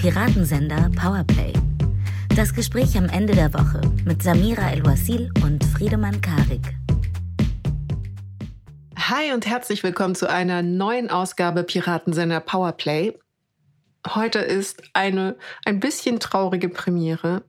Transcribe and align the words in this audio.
Piratensender 0.00 0.90
Powerplay. 0.94 1.52
Das 2.36 2.54
Gespräch 2.54 2.96
am 2.96 3.06
Ende 3.06 3.34
der 3.34 3.52
Woche 3.52 3.80
mit 4.04 4.22
Samira 4.22 4.70
El-Wasil 4.70 5.32
und 5.42 5.64
Friedemann 5.64 6.20
Karik. 6.20 6.76
Hi 8.96 9.32
und 9.32 9.44
herzlich 9.44 9.82
willkommen 9.82 10.14
zu 10.14 10.30
einer 10.30 10.62
neuen 10.62 11.10
Ausgabe 11.10 11.64
Piratensender 11.64 12.38
Powerplay. 12.38 13.18
Heute 14.06 14.38
ist 14.38 14.84
eine 14.92 15.36
ein 15.64 15.80
bisschen 15.80 16.20
traurige 16.20 16.68
Premiere. 16.68 17.42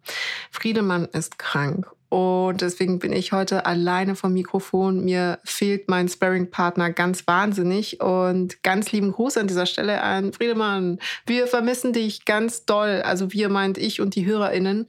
Friedemann 0.49 1.05
ist 1.05 1.37
krank 1.37 1.85
und 2.09 2.61
deswegen 2.61 2.97
bin 2.97 3.13
ich 3.13 3.33
heute 3.33 3.67
alleine 3.67 4.15
vom 4.15 4.33
Mikrofon. 4.33 5.05
Mir 5.05 5.37
fehlt 5.43 5.89
mein 5.89 6.09
Sparring-Partner 6.09 6.89
ganz 6.89 7.27
wahnsinnig. 7.27 8.01
Und 8.01 8.63
ganz 8.63 8.91
lieben 8.91 9.11
Gruß 9.11 9.37
an 9.37 9.47
dieser 9.47 9.67
Stelle 9.67 10.01
an 10.01 10.33
Friedemann. 10.33 10.97
Wir 11.27 11.45
vermissen 11.45 11.93
dich 11.93 12.25
ganz 12.25 12.65
doll. 12.65 13.03
Also 13.05 13.31
wir 13.31 13.49
meint 13.49 13.77
ich 13.77 14.01
und 14.01 14.15
die 14.15 14.25
HörerInnen. 14.25 14.87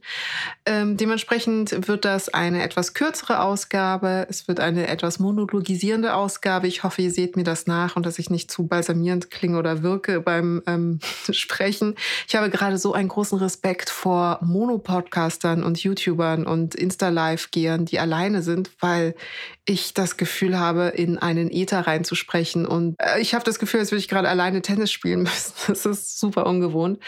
Ähm, 0.65 0.97
dementsprechend 0.97 1.87
wird 1.87 2.05
das 2.05 2.29
eine 2.29 2.63
etwas 2.63 2.95
kürzere 2.95 3.41
Ausgabe. 3.41 4.25
Es 4.27 4.47
wird 4.47 4.59
eine 4.59 4.87
etwas 4.87 5.19
monologisierende 5.19 6.15
Ausgabe. 6.15 6.67
Ich 6.67 6.83
hoffe, 6.83 7.03
ihr 7.03 7.11
seht 7.11 7.35
mir 7.35 7.43
das 7.43 7.67
nach 7.67 7.95
und 7.95 8.07
dass 8.07 8.17
ich 8.17 8.31
nicht 8.31 8.49
zu 8.49 8.65
balsamierend 8.65 9.29
klinge 9.29 9.59
oder 9.59 9.83
wirke 9.83 10.21
beim 10.21 10.63
ähm, 10.65 10.99
Sprechen. 11.29 11.93
Ich 12.27 12.35
habe 12.35 12.49
gerade 12.49 12.79
so 12.79 12.93
einen 12.93 13.09
großen 13.09 13.37
Respekt 13.37 13.91
vor 13.91 14.39
Monopodcastern 14.41 15.63
und 15.63 15.83
YouTubern 15.83 16.47
und 16.47 16.73
Insta 16.73 17.10
live 17.11 17.51
gehen, 17.51 17.85
die 17.85 17.99
alleine 17.99 18.41
sind, 18.41 18.71
weil 18.79 19.15
ich 19.65 19.93
das 19.93 20.17
Gefühl 20.17 20.57
habe, 20.57 20.87
in 20.87 21.17
einen 21.17 21.51
Ether 21.51 21.81
reinzusprechen. 21.87 22.65
Und 22.65 22.95
äh, 22.99 23.19
ich 23.19 23.33
habe 23.33 23.45
das 23.45 23.59
Gefühl, 23.59 23.79
als 23.79 23.91
würde 23.91 23.99
ich 23.99 24.07
gerade 24.07 24.29
alleine 24.29 24.61
Tennis 24.61 24.91
spielen 24.91 25.23
müssen. 25.23 25.53
Das 25.67 25.85
ist 25.85 26.19
super 26.19 26.45
ungewohnt. 26.45 26.99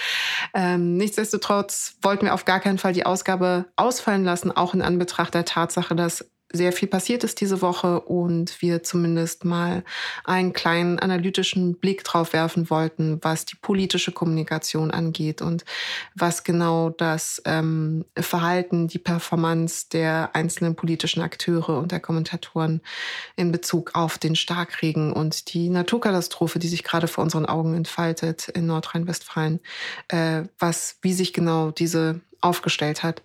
Ähm, 0.54 0.98
nichtsdestotrotz 0.98 1.96
wollten 2.02 2.26
wir 2.26 2.34
auf 2.34 2.46
gar 2.46 2.60
keinen 2.60 2.78
Fall 2.78 2.94
die 2.94 3.06
Ausgabe 3.06 3.66
ausfallen 3.76 4.24
lassen, 4.24 4.52
auch 4.52 4.74
in 4.74 4.82
Anbetracht 4.82 5.34
der 5.34 5.46
Tatsache, 5.46 5.96
dass 5.96 6.30
sehr 6.56 6.72
viel 6.72 6.88
passiert 6.88 7.24
ist 7.24 7.42
diese 7.42 7.62
Woche 7.62 8.00
und 8.00 8.62
wir 8.62 8.84
zumindest 8.84 9.44
mal 9.44 9.84
einen 10.24 10.54
kleinen 10.54 11.00
analytischen 11.00 11.76
Blick 11.80 12.04
drauf 12.04 12.32
werfen 12.32 12.70
wollten, 12.70 13.18
was 13.24 13.46
die 13.46 13.56
politische 13.56 14.12
Kommunikation 14.12 14.92
angeht 14.92 15.42
und 15.42 15.66
was 16.14 16.44
genau 16.44 16.92
das 16.92 17.42
ähm, 17.46 18.06
Verhalten, 18.16 18.88
die 18.88 19.00
Performance 19.00 19.88
der 19.92 20.30
einzelnen 20.34 20.76
politischen 20.76 21.24
Akteure 21.24 21.80
und 21.80 21.92
der 21.92 22.00
Kommentatoren 22.00 22.82
in 23.36 23.52
Bezug 23.52 23.96
auf 23.96 24.20
den 24.20 24.36
Starkregen 24.36 25.12
und 25.12 25.56
die 25.56 25.70
Naturkatastrophe, 25.70 26.60
die 26.60 26.68
sich 26.68 26.84
gerade 26.84 27.08
vor 27.08 27.24
unseren 27.24 27.48
Augen 27.48 27.74
entfaltet 27.74 28.50
in 28.50 28.68
Nordrhein-Westfalen, 28.68 29.60
äh, 30.10 30.44
was, 30.60 30.98
wie 31.02 31.14
sich 31.14 31.34
genau 31.34 31.72
diese 31.72 32.22
aufgestellt 32.42 33.02
hat. 33.02 33.24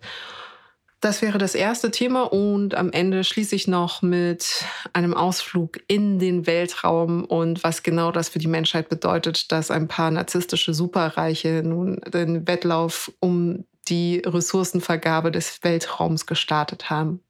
Das 1.00 1.22
wäre 1.22 1.38
das 1.38 1.54
erste 1.54 1.92
Thema 1.92 2.22
und 2.24 2.74
am 2.74 2.90
Ende 2.90 3.22
schließe 3.22 3.54
ich 3.54 3.68
noch 3.68 4.02
mit 4.02 4.64
einem 4.92 5.14
Ausflug 5.14 5.78
in 5.86 6.18
den 6.18 6.46
Weltraum 6.48 7.24
und 7.24 7.62
was 7.62 7.84
genau 7.84 8.10
das 8.10 8.28
für 8.28 8.40
die 8.40 8.48
Menschheit 8.48 8.88
bedeutet, 8.88 9.52
dass 9.52 9.70
ein 9.70 9.86
paar 9.86 10.10
narzisstische 10.10 10.74
Superreiche 10.74 11.62
nun 11.64 12.00
den 12.12 12.48
Wettlauf 12.48 13.12
um 13.20 13.64
die 13.88 14.22
Ressourcenvergabe 14.26 15.30
des 15.30 15.62
Weltraums 15.62 16.26
gestartet 16.26 16.90
haben. 16.90 17.20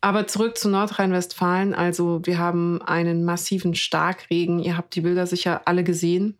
Aber 0.00 0.28
zurück 0.28 0.56
zu 0.56 0.68
Nordrhein-Westfalen. 0.68 1.74
Also 1.74 2.20
wir 2.24 2.38
haben 2.38 2.80
einen 2.82 3.24
massiven 3.24 3.74
Starkregen. 3.74 4.60
Ihr 4.60 4.76
habt 4.76 4.94
die 4.94 5.00
Bilder 5.00 5.26
sicher 5.26 5.62
alle 5.64 5.84
gesehen. 5.84 6.38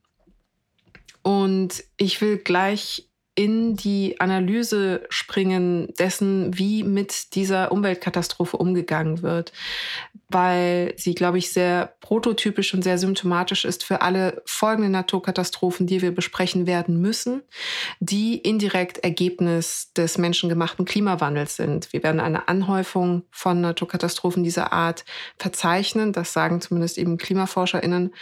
Und 1.23 1.85
ich 1.96 2.20
will 2.20 2.39
gleich 2.39 3.08
in 3.35 3.77
die 3.77 4.20
Analyse 4.20 5.07
springen 5.09 5.93
dessen, 5.98 6.59
wie 6.59 6.83
mit 6.83 7.35
dieser 7.35 7.73
Umweltkatastrophe 7.73 8.59
umgegangen 8.59 9.23
wird, 9.23 9.53
weil 10.33 10.95
sie, 10.97 11.15
glaube 11.15 11.39
ich, 11.39 11.51
sehr 11.51 11.95
prototypisch 12.01 12.75
und 12.75 12.83
sehr 12.83 12.98
symptomatisch 12.98 13.65
ist 13.65 13.85
für 13.85 14.03
alle 14.03 14.43
folgenden 14.47 14.93
Naturkatastrophen, 14.93 15.87
die 15.87 16.03
wir 16.03 16.15
besprechen 16.15 16.67
werden 16.67 17.01
müssen, 17.01 17.43
die 18.01 18.37
indirekt 18.37 18.98
Ergebnis 18.98 19.93
des 19.95 20.19
menschengemachten 20.19 20.85
Klimawandels 20.85 21.57
sind. 21.57 21.93
Wir 21.93 22.03
werden 22.03 22.20
eine 22.20 22.48
Anhäufung 22.48 23.25
von 23.31 23.61
Naturkatastrophen 23.61 24.45
dieser 24.45 24.73
Art 24.73 25.05
verzeichnen, 25.39 26.13
das 26.13 26.33
sagen 26.33 26.61
zumindest 26.61 26.99
eben 26.99 27.19
KlimaforscherInnen. 27.19 28.13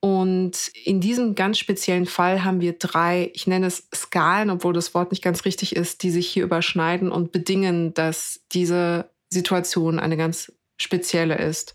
Und 0.00 0.72
in 0.84 1.00
diesem 1.00 1.34
ganz 1.34 1.58
speziellen 1.58 2.06
Fall 2.06 2.44
haben 2.44 2.60
wir 2.60 2.72
drei, 2.72 3.30
ich 3.34 3.46
nenne 3.46 3.66
es 3.66 3.88
Skalen, 3.94 4.50
obwohl 4.50 4.72
das 4.72 4.94
Wort 4.94 5.12
nicht 5.12 5.22
ganz 5.22 5.44
richtig 5.44 5.76
ist, 5.76 6.02
die 6.02 6.10
sich 6.10 6.26
hier 6.26 6.44
überschneiden 6.44 7.12
und 7.12 7.32
bedingen, 7.32 7.94
dass 7.94 8.40
diese 8.52 9.10
Situation 9.30 9.98
eine 9.98 10.16
ganz 10.16 10.52
spezielle 10.82 11.36
ist. 11.36 11.74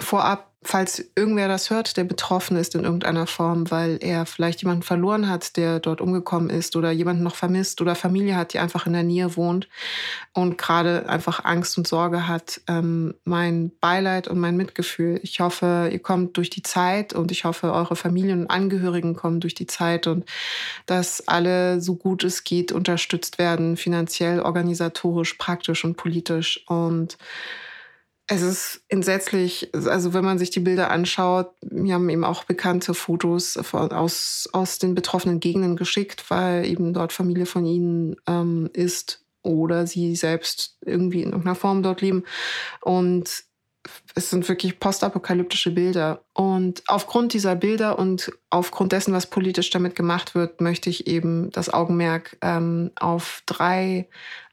Vorab 0.00 0.52
falls 0.64 1.04
irgendwer 1.16 1.48
das 1.48 1.70
hört, 1.70 1.96
der 1.96 2.04
betroffen 2.04 2.56
ist 2.56 2.74
in 2.74 2.84
irgendeiner 2.84 3.26
Form, 3.26 3.70
weil 3.70 3.98
er 4.00 4.26
vielleicht 4.26 4.62
jemanden 4.62 4.82
verloren 4.82 5.28
hat, 5.28 5.56
der 5.56 5.80
dort 5.80 6.00
umgekommen 6.00 6.50
ist 6.50 6.76
oder 6.76 6.92
jemanden 6.92 7.24
noch 7.24 7.34
vermisst 7.34 7.80
oder 7.80 7.94
Familie 7.94 8.36
hat, 8.36 8.52
die 8.52 8.60
einfach 8.60 8.86
in 8.86 8.92
der 8.92 9.02
Nähe 9.02 9.36
wohnt 9.36 9.68
und 10.32 10.58
gerade 10.58 11.08
einfach 11.08 11.44
Angst 11.44 11.76
und 11.78 11.88
Sorge 11.88 12.28
hat, 12.28 12.60
ähm, 12.68 13.14
mein 13.24 13.72
Beileid 13.80 14.28
und 14.28 14.38
mein 14.38 14.56
Mitgefühl. 14.56 15.18
Ich 15.22 15.40
hoffe, 15.40 15.90
ihr 15.92 16.00
kommt 16.00 16.36
durch 16.36 16.50
die 16.50 16.62
Zeit 16.62 17.12
und 17.12 17.32
ich 17.32 17.44
hoffe, 17.44 17.72
eure 17.72 17.96
Familien 17.96 18.42
und 18.42 18.50
Angehörigen 18.50 19.16
kommen 19.16 19.40
durch 19.40 19.54
die 19.54 19.66
Zeit 19.66 20.06
und 20.06 20.24
dass 20.86 21.26
alle 21.26 21.80
so 21.80 21.96
gut 21.96 22.22
es 22.22 22.44
geht 22.44 22.70
unterstützt 22.70 23.38
werden, 23.38 23.76
finanziell, 23.76 24.40
organisatorisch, 24.40 25.34
praktisch 25.34 25.84
und 25.84 25.96
politisch 25.96 26.64
und 26.68 27.18
es 28.28 28.42
ist 28.42 28.84
entsetzlich, 28.88 29.70
also 29.74 30.14
wenn 30.14 30.24
man 30.24 30.38
sich 30.38 30.50
die 30.50 30.60
Bilder 30.60 30.90
anschaut, 30.90 31.50
wir 31.60 31.94
haben 31.94 32.08
eben 32.08 32.24
auch 32.24 32.44
bekannte 32.44 32.94
Fotos 32.94 33.56
aus, 33.56 34.48
aus 34.52 34.78
den 34.78 34.94
betroffenen 34.94 35.40
Gegenden 35.40 35.76
geschickt, 35.76 36.30
weil 36.30 36.64
eben 36.64 36.94
dort 36.94 37.12
Familie 37.12 37.46
von 37.46 37.66
ihnen 37.66 38.16
ähm, 38.26 38.70
ist 38.72 39.24
oder 39.42 39.86
sie 39.86 40.14
selbst 40.14 40.78
irgendwie 40.84 41.22
in 41.22 41.30
irgendeiner 41.30 41.56
Form 41.56 41.82
dort 41.82 42.00
leben. 42.00 42.24
Und 42.80 43.44
es 44.14 44.30
sind 44.30 44.48
wirklich 44.48 44.78
postapokalyptische 44.78 45.72
Bilder. 45.72 46.24
Und 46.32 46.82
aufgrund 46.86 47.32
dieser 47.32 47.56
Bilder 47.56 47.98
und 47.98 48.30
aufgrund 48.50 48.92
dessen, 48.92 49.12
was 49.12 49.28
politisch 49.28 49.70
damit 49.70 49.96
gemacht 49.96 50.34
wird, 50.36 50.60
möchte 50.60 50.90
ich 50.90 51.08
eben 51.08 51.50
das 51.50 51.72
Augenmerk 51.72 52.36
ähm, 52.42 52.92
auf 52.94 53.42
drei 53.46 54.08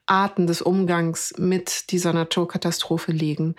Arten 0.09 0.47
des 0.47 0.61
Umgangs 0.61 1.33
mit 1.37 1.91
dieser 1.91 2.13
Naturkatastrophe 2.13 3.11
legen, 3.11 3.55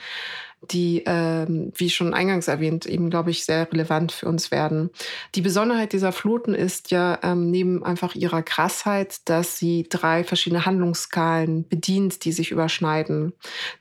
die, 0.63 1.03
ähm, 1.07 1.73
wie 1.75 1.91
schon 1.91 2.13
eingangs 2.13 2.49
erwähnt, 2.49 2.87
eben, 2.87 3.11
glaube 3.11 3.31
ich, 3.31 3.45
sehr 3.45 3.71
relevant 3.73 4.13
für 4.13 4.27
uns 4.27 4.51
werden. 4.51 4.91
Die 5.35 5.41
Besonderheit 5.41 5.93
dieser 5.93 6.13
Fluten 6.13 6.55
ist 6.55 6.91
ja 6.91 7.19
ähm, 7.23 7.51
neben 7.51 7.83
einfach 7.83 8.15
ihrer 8.15 8.43
Krassheit, 8.43 9.29
dass 9.29 9.57
sie 9.57 9.87
drei 9.89 10.23
verschiedene 10.23 10.67
Handlungsskalen 10.67 11.67
bedient, 11.67 12.25
die 12.25 12.33
sich 12.33 12.51
überschneiden. 12.51 13.33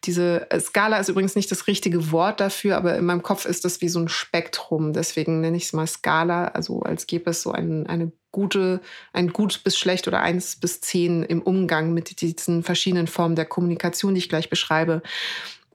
Diese 0.05 0.49
äh, 0.51 0.59
Skala 0.59 0.97
ist 0.97 1.09
übrigens 1.09 1.35
nicht 1.35 1.51
das 1.51 1.67
richtige 1.67 2.11
Wort 2.11 2.39
dafür, 2.39 2.77
aber 2.77 2.97
in 2.97 3.05
meinem 3.05 3.23
Kopf 3.23 3.45
ist 3.45 3.65
das 3.65 3.81
wie 3.81 3.89
so 3.89 3.99
ein 3.99 4.07
Spektrum. 4.09 4.93
Deswegen 4.93 5.41
nenne 5.41 5.57
ich 5.57 5.65
es 5.65 5.73
mal 5.73 5.87
Skala, 5.87 6.45
also 6.45 6.81
als 6.81 7.07
gäbe 7.07 7.31
es 7.31 7.41
so 7.41 7.51
ein, 7.51 7.87
eine 7.87 8.11
gute, 8.31 8.79
ein 9.11 9.33
gut 9.33 9.63
bis 9.63 9.77
schlecht 9.77 10.07
oder 10.07 10.21
eins 10.21 10.55
bis 10.55 10.81
zehn 10.81 11.23
im 11.23 11.41
Umgang 11.41 11.93
mit 11.93 12.21
diesen 12.21 12.63
verschiedenen 12.63 13.07
Formen 13.07 13.35
der 13.35 13.45
Kommunikation, 13.45 14.13
die 14.13 14.19
ich 14.19 14.29
gleich 14.29 14.49
beschreibe. 14.49 15.01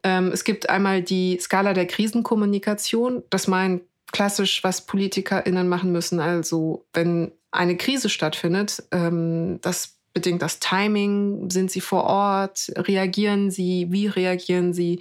Ähm, 0.04 0.30
es 0.32 0.44
gibt 0.44 0.68
einmal 0.68 1.02
die 1.02 1.38
Skala 1.40 1.72
der 1.72 1.86
Krisenkommunikation. 1.86 3.24
Das 3.30 3.48
meint 3.48 3.82
klassisch, 4.12 4.62
was 4.62 4.86
PolitikerInnen 4.86 5.68
machen 5.68 5.90
müssen. 5.90 6.20
Also, 6.20 6.86
wenn 6.92 7.32
eine 7.50 7.76
Krise 7.76 8.08
stattfindet, 8.08 8.82
ähm, 8.92 9.58
das 9.62 9.98
bedingt 10.12 10.42
das 10.42 10.60
Timing? 10.60 11.50
Sind 11.50 11.70
sie 11.70 11.80
vor 11.80 12.04
Ort? 12.04 12.70
Reagieren 12.76 13.50
sie? 13.50 13.88
Wie 13.90 14.06
reagieren 14.06 14.72
sie? 14.72 15.00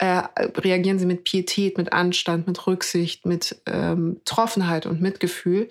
Äh, 0.00 0.22
reagieren 0.56 0.98
sie 0.98 1.04
mit 1.04 1.24
Pietät, 1.24 1.76
mit 1.76 1.92
Anstand, 1.92 2.46
mit 2.46 2.66
Rücksicht, 2.66 3.26
mit 3.26 3.60
ähm, 3.66 4.18
Troffenheit 4.24 4.86
und 4.86 5.02
Mitgefühl. 5.02 5.68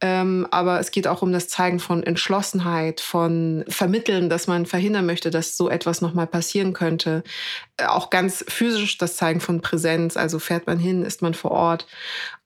Ähm, 0.00 0.48
aber 0.50 0.80
es 0.80 0.90
geht 0.90 1.06
auch 1.06 1.22
um 1.22 1.32
das 1.32 1.46
Zeigen 1.46 1.78
von 1.78 2.02
Entschlossenheit, 2.02 3.00
von 3.00 3.64
Vermitteln, 3.68 4.28
dass 4.28 4.48
man 4.48 4.66
verhindern 4.66 5.06
möchte, 5.06 5.30
dass 5.30 5.56
so 5.56 5.70
etwas 5.70 6.00
nochmal 6.00 6.26
passieren 6.26 6.72
könnte. 6.72 7.22
Äh, 7.76 7.84
auch 7.86 8.10
ganz 8.10 8.44
physisch 8.48 8.98
das 8.98 9.16
Zeigen 9.16 9.40
von 9.40 9.60
Präsenz, 9.60 10.16
also 10.16 10.40
fährt 10.40 10.66
man 10.66 10.80
hin, 10.80 11.04
ist 11.04 11.22
man 11.22 11.34
vor 11.34 11.52
Ort. 11.52 11.86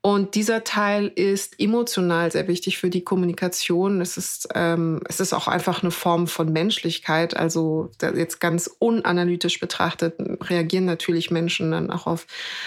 Und 0.06 0.34
dieser 0.34 0.64
Teil 0.64 1.10
ist 1.14 1.58
emotional 1.58 2.30
sehr 2.30 2.46
wichtig 2.46 2.76
für 2.76 2.90
die 2.90 3.04
Kommunikation. 3.04 4.02
Es 4.02 4.18
ist, 4.18 4.48
ähm, 4.54 5.00
es 5.08 5.18
ist 5.18 5.32
auch 5.32 5.48
einfach 5.48 5.82
eine 5.82 5.92
Form 5.92 6.26
von 6.26 6.52
Menschlichkeit. 6.52 7.34
Also 7.34 7.90
jetzt 8.02 8.38
ganz 8.38 8.70
unanalytisch 8.78 9.60
betrachtet 9.60 10.16
reagieren 10.42 10.84
natürlich 10.84 11.13
natürlich 11.14 11.30
Menschen 11.30 11.70
dann 11.70 11.90
auch 11.90 12.06
auf 12.06 12.26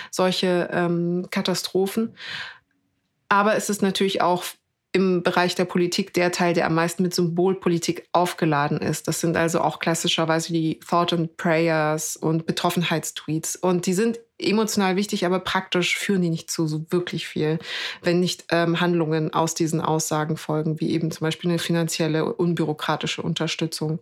solche 0.10 0.70
ähm, 0.72 1.28
Katastrophen. 1.30 2.16
Aber 3.30 3.56
es 3.56 3.70
ist 3.70 3.82
natürlich 3.82 4.22
auch 4.22 4.46
im 4.94 5.22
Bereich 5.22 5.54
der 5.54 5.66
Politik 5.66 6.14
der 6.14 6.32
Teil, 6.32 6.54
der 6.54 6.66
am 6.66 6.74
meisten 6.74 7.04
mit 7.04 7.14
Symbolpolitik 7.14 8.08
aufgeladen 8.14 8.80
ist. 8.80 9.08
Das 9.08 9.20
sind 9.20 9.36
also 9.36 9.62
auch 9.62 9.80
klassischerweise 9.80 10.54
die 10.54 10.80
Thought 10.80 11.14
and 11.14 11.38
Prayers 11.38 12.16
und 12.16 12.46
Betroffenheitstweets. 12.46 13.58
Und 13.58 13.86
die 13.86 13.94
sind 13.94 14.20
emotional 14.40 14.96
wichtig, 14.96 15.26
aber 15.26 15.40
praktisch 15.40 15.98
führen 15.98 16.22
die 16.22 16.30
nicht 16.30 16.50
zu 16.50 16.68
so 16.68 16.86
wirklich 16.90 17.28
viel, 17.28 17.60
wenn 18.02 18.20
nicht 18.20 18.46
ähm, 18.50 18.80
Handlungen 18.80 19.34
aus 19.34 19.56
diesen 19.56 19.82
Aussagen 19.82 20.38
folgen, 20.38 20.80
wie 20.80 20.92
eben 20.92 21.12
zum 21.12 21.26
Beispiel 21.26 21.50
eine 21.50 21.60
finanzielle, 21.60 22.34
unbürokratische 22.34 23.22
Unterstützung. 23.22 24.00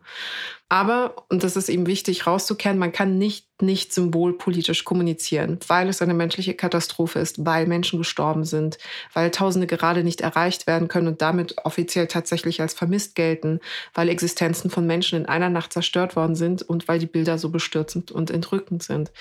Aber, 0.67 1.25
und 1.29 1.44
das 1.44 1.56
ist 1.56 1.69
eben 1.69 1.85
wichtig 1.85 2.25
rauszukehren, 2.25 2.79
man 2.79 2.91
kann 2.91 3.17
nicht 3.17 3.45
nicht 3.62 3.94
symbolpolitisch 3.94 4.83
kommunizieren, 4.83 5.59
weil 5.67 5.88
es 5.88 6.01
eine 6.01 6.13
menschliche 6.13 6.56
Katastrophe 6.56 7.19
ist, 7.19 7.45
weil 7.45 7.67
Menschen 7.67 7.97
gestorben 7.97 8.44
sind, 8.44 8.77
weil 9.13 9.31
Tausende 9.31 9.65
gerade 9.65 10.03
nicht 10.03 10.19
erreicht 10.19 10.67
werden 10.67 10.89
können 10.89 11.07
und 11.07 11.21
damit 11.21 11.56
offiziell 11.63 12.07
tatsächlich 12.07 12.59
als 12.59 12.73
vermisst 12.73 13.15
gelten, 13.15 13.62
weil 13.94 14.09
Existenzen 14.09 14.69
von 14.69 14.85
Menschen 14.85 15.19
in 15.19 15.25
einer 15.25 15.50
Nacht 15.50 15.71
zerstört 15.71 16.17
worden 16.17 16.35
sind 16.35 16.63
und 16.63 16.89
weil 16.89 17.00
die 17.00 17.06
Bilder 17.06 17.38
so 17.38 17.50
bestürzend 17.50 18.11
und 18.11 18.29
entrückend 18.29 18.83
sind. 18.83 19.11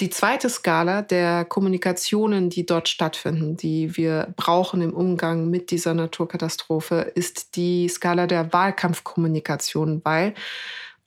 Die 0.00 0.10
zweite 0.10 0.50
Skala 0.50 1.02
der 1.02 1.44
Kommunikationen, 1.44 2.50
die 2.50 2.66
dort 2.66 2.88
stattfinden, 2.88 3.56
die 3.56 3.96
wir 3.96 4.34
brauchen 4.36 4.82
im 4.82 4.92
Umgang 4.92 5.50
mit 5.50 5.70
dieser 5.70 5.94
Naturkatastrophe, 5.94 7.12
ist 7.14 7.54
die 7.54 7.88
Skala 7.88 8.26
der 8.26 8.52
Wahlkampfkommunikation, 8.52 10.00
weil 10.04 10.34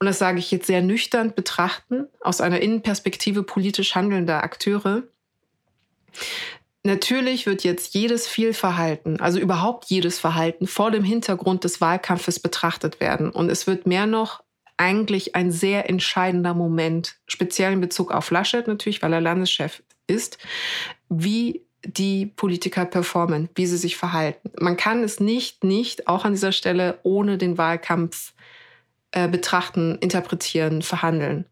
und 0.02 0.08
das 0.08 0.18
sage 0.18 0.40
ich 0.40 0.50
jetzt 0.50 0.66
sehr 0.66 0.82
nüchtern 0.82 1.36
betrachten, 1.36 2.08
aus 2.22 2.42
einer 2.42 2.60
Innenperspektive 2.60 3.44
politisch 3.44 3.94
handelnder 3.94 4.44
Akteure. 4.44 5.04
Natürlich 6.82 7.46
wird 7.46 7.64
jetzt 7.64 7.94
jedes 7.94 8.28
Fehlverhalten, 8.28 9.22
also 9.22 9.38
überhaupt 9.38 9.86
jedes 9.92 10.18
Verhalten 10.18 10.66
vor 10.66 10.90
dem 10.90 11.04
Hintergrund 11.04 11.66
des 11.66 11.82
Wahlkampfes 11.82 12.40
betrachtet 12.40 13.00
werden. 13.00 13.30
Und 13.30 13.52
es 13.52 13.68
wird 13.68 13.86
mehr 13.86 14.08
noch 14.08 14.44
eigentlich 14.76 15.36
ein 15.36 15.52
sehr 15.52 15.88
entscheidender 15.88 16.56
Moment, 16.56 17.18
speziell 17.28 17.74
in 17.74 17.82
Bezug 17.82 18.12
auf 18.12 18.32
Laschet 18.32 18.68
natürlich, 18.68 19.04
weil 19.04 19.14
er 19.14 19.22
Landeschef 19.22 19.84
ist, 20.08 20.40
wie 21.10 21.62
die 21.86 22.26
Politiker 22.26 22.86
performen, 22.86 23.50
wie 23.54 23.68
sie 23.68 23.78
sich 23.78 23.98
verhalten. 23.98 24.50
Man 24.60 24.78
kann 24.78 25.04
es 25.04 25.20
nicht, 25.20 25.64
nicht, 25.64 26.08
auch 26.08 26.26
an 26.26 26.34
dieser 26.34 26.54
Stelle, 26.54 26.98
ohne 27.04 27.38
den 27.38 27.60
Wahlkampf 27.60 28.30
äh, 28.32 28.61
betrachten, 29.12 29.98
interpretieren, 30.00 30.82
verhandeln. 30.82 31.46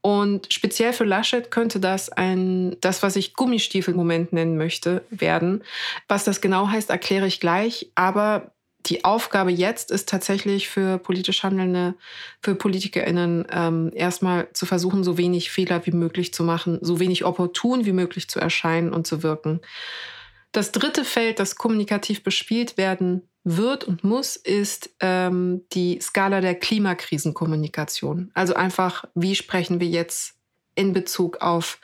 Und 0.00 0.52
speziell 0.52 0.92
für 0.92 1.04
Laschet 1.04 1.50
könnte 1.50 1.78
das 1.78 2.08
ein, 2.08 2.76
das, 2.80 3.02
was 3.02 3.16
ich 3.16 3.34
Gummistiefel-Moment 3.34 4.32
nennen 4.32 4.56
möchte, 4.56 5.04
werden. 5.10 5.62
Was 6.08 6.24
das 6.24 6.40
genau 6.40 6.68
heißt, 6.68 6.90
erkläre 6.90 7.26
ich 7.26 7.38
gleich. 7.38 7.90
Aber 7.94 8.52
die 8.86 9.04
Aufgabe 9.04 9.52
jetzt 9.52 9.92
ist 9.92 10.08
tatsächlich 10.08 10.68
für 10.68 10.98
politisch 10.98 11.44
Handelnde, 11.44 11.94
für 12.42 12.56
PolitikerInnen 12.56 13.46
ähm, 13.50 13.92
erstmal 13.94 14.48
zu 14.52 14.66
versuchen, 14.66 15.04
so 15.04 15.18
wenig 15.18 15.50
Fehler 15.52 15.86
wie 15.86 15.92
möglich 15.92 16.34
zu 16.34 16.42
machen, 16.42 16.78
so 16.80 16.98
wenig 16.98 17.24
opportun 17.24 17.84
wie 17.84 17.92
möglich 17.92 18.28
zu 18.28 18.40
erscheinen 18.40 18.92
und 18.92 19.06
zu 19.06 19.22
wirken. 19.22 19.60
Das 20.50 20.72
dritte 20.72 21.04
Feld, 21.04 21.38
das 21.38 21.54
kommunikativ 21.54 22.24
bespielt 22.24 22.76
werden 22.76 23.22
wird 23.44 23.84
und 23.84 24.04
muss, 24.04 24.36
ist 24.36 24.90
ähm, 25.00 25.62
die 25.72 25.98
Skala 26.00 26.40
der 26.40 26.54
Klimakrisenkommunikation. 26.54 28.30
Also 28.34 28.54
einfach, 28.54 29.04
wie 29.14 29.34
sprechen 29.34 29.80
wir 29.80 29.88
jetzt 29.88 30.36
in 30.74 30.92
Bezug 30.92 31.38
auf 31.42 31.80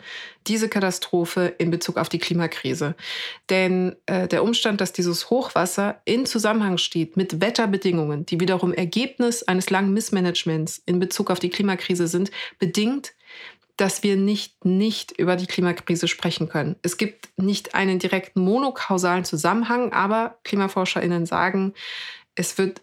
diese 0.46 0.68
Katastrophe, 0.68 1.54
in 1.58 1.70
Bezug 1.70 1.98
auf 1.98 2.08
die 2.08 2.18
Klimakrise. 2.18 2.94
Denn 3.50 3.96
äh, 4.06 4.26
der 4.28 4.42
Umstand, 4.42 4.80
dass 4.80 4.92
dieses 4.92 5.28
Hochwasser 5.28 6.00
in 6.06 6.24
Zusammenhang 6.24 6.78
steht 6.78 7.16
mit 7.16 7.42
Wetterbedingungen, 7.42 8.24
die 8.24 8.40
wiederum 8.40 8.72
Ergebnis 8.72 9.42
eines 9.42 9.68
langen 9.68 9.92
Missmanagements 9.92 10.82
in 10.86 10.98
Bezug 11.00 11.30
auf 11.30 11.38
die 11.38 11.50
Klimakrise 11.50 12.06
sind, 12.06 12.30
bedingt, 12.58 13.12
dass 13.78 14.02
wir 14.02 14.16
nicht 14.16 14.64
nicht 14.64 15.12
über 15.12 15.36
die 15.36 15.46
Klimakrise 15.46 16.08
sprechen 16.08 16.48
können. 16.48 16.76
Es 16.82 16.98
gibt 16.98 17.28
nicht 17.38 17.74
einen 17.74 17.98
direkten 17.98 18.40
monokausalen 18.40 19.24
Zusammenhang, 19.24 19.92
aber 19.92 20.38
Klimaforscherinnen 20.44 21.24
sagen, 21.24 21.72
es 22.34 22.58
wird 22.58 22.82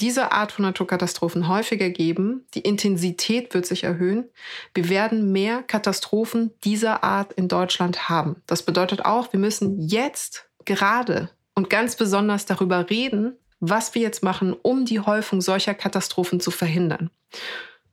diese 0.00 0.32
Art 0.32 0.52
von 0.52 0.64
Naturkatastrophen 0.64 1.48
häufiger 1.48 1.88
geben. 1.88 2.46
Die 2.54 2.60
Intensität 2.60 3.54
wird 3.54 3.64
sich 3.64 3.84
erhöhen. 3.84 4.28
Wir 4.74 4.88
werden 4.88 5.32
mehr 5.32 5.62
Katastrophen 5.62 6.52
dieser 6.64 7.04
Art 7.04 7.32
in 7.32 7.48
Deutschland 7.48 8.08
haben. 8.08 8.42
Das 8.46 8.64
bedeutet 8.64 9.04
auch, 9.04 9.32
wir 9.32 9.40
müssen 9.40 9.80
jetzt 9.80 10.48
gerade 10.64 11.30
und 11.54 11.70
ganz 11.70 11.96
besonders 11.96 12.46
darüber 12.46 12.90
reden, 12.90 13.36
was 13.60 13.94
wir 13.94 14.02
jetzt 14.02 14.22
machen, 14.22 14.52
um 14.52 14.84
die 14.84 15.00
Häufung 15.00 15.40
solcher 15.40 15.74
Katastrophen 15.74 16.40
zu 16.40 16.50
verhindern. 16.50 17.10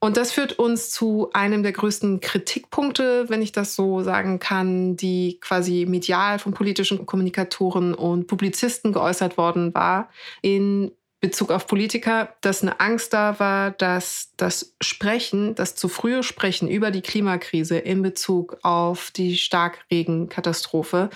Und 0.03 0.17
das 0.17 0.31
führt 0.31 0.57
uns 0.57 0.89
zu 0.89 1.29
einem 1.31 1.61
der 1.61 1.73
größten 1.73 2.21
Kritikpunkte, 2.21 3.29
wenn 3.29 3.43
ich 3.43 3.51
das 3.51 3.75
so 3.75 4.01
sagen 4.01 4.39
kann, 4.39 4.97
die 4.97 5.37
quasi 5.39 5.85
medial 5.87 6.39
von 6.39 6.55
politischen 6.55 7.05
Kommunikatoren 7.05 7.93
und 7.93 8.25
Publizisten 8.25 8.93
geäußert 8.93 9.37
worden 9.37 9.75
war 9.75 10.09
in 10.41 10.91
Bezug 11.19 11.51
auf 11.51 11.67
Politiker, 11.67 12.35
dass 12.41 12.63
eine 12.63 12.79
Angst 12.79 13.13
da 13.13 13.39
war, 13.39 13.69
dass 13.69 14.33
das 14.37 14.75
Sprechen, 14.81 15.53
das 15.53 15.75
zu 15.75 15.87
frühe 15.87 16.23
Sprechen 16.23 16.67
über 16.67 16.89
die 16.89 17.01
Klimakrise 17.03 17.77
in 17.77 18.01
Bezug 18.01 18.57
auf 18.63 19.11
die 19.11 19.37
Starkregenkatastrophe 19.37 21.11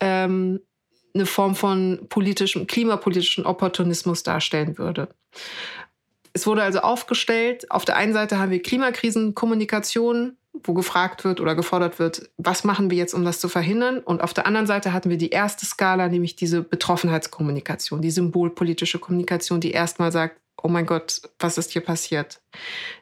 ähm, 0.00 0.60
eine 1.14 1.26
Form 1.26 1.54
von 1.54 2.06
politischem, 2.08 2.66
klimapolitischen 2.66 3.46
Opportunismus 3.46 4.24
darstellen 4.24 4.78
würde. 4.78 5.08
Es 6.36 6.46
wurde 6.46 6.62
also 6.62 6.80
aufgestellt, 6.80 7.70
auf 7.70 7.86
der 7.86 7.96
einen 7.96 8.12
Seite 8.12 8.38
haben 8.38 8.50
wir 8.50 8.60
Klimakrisenkommunikation, 8.60 10.36
wo 10.52 10.74
gefragt 10.74 11.24
wird 11.24 11.40
oder 11.40 11.54
gefordert 11.54 11.98
wird, 11.98 12.28
was 12.36 12.62
machen 12.62 12.90
wir 12.90 12.98
jetzt, 12.98 13.14
um 13.14 13.24
das 13.24 13.40
zu 13.40 13.48
verhindern? 13.48 14.00
Und 14.00 14.20
auf 14.20 14.34
der 14.34 14.46
anderen 14.46 14.66
Seite 14.66 14.92
hatten 14.92 15.08
wir 15.08 15.16
die 15.16 15.30
erste 15.30 15.64
Skala, 15.64 16.08
nämlich 16.08 16.36
diese 16.36 16.60
Betroffenheitskommunikation, 16.60 18.02
die 18.02 18.10
symbolpolitische 18.10 18.98
Kommunikation, 18.98 19.62
die 19.62 19.70
erstmal 19.70 20.12
sagt, 20.12 20.38
oh 20.62 20.68
mein 20.68 20.84
Gott, 20.84 21.22
was 21.38 21.56
ist 21.56 21.70
hier 21.70 21.80
passiert? 21.80 22.42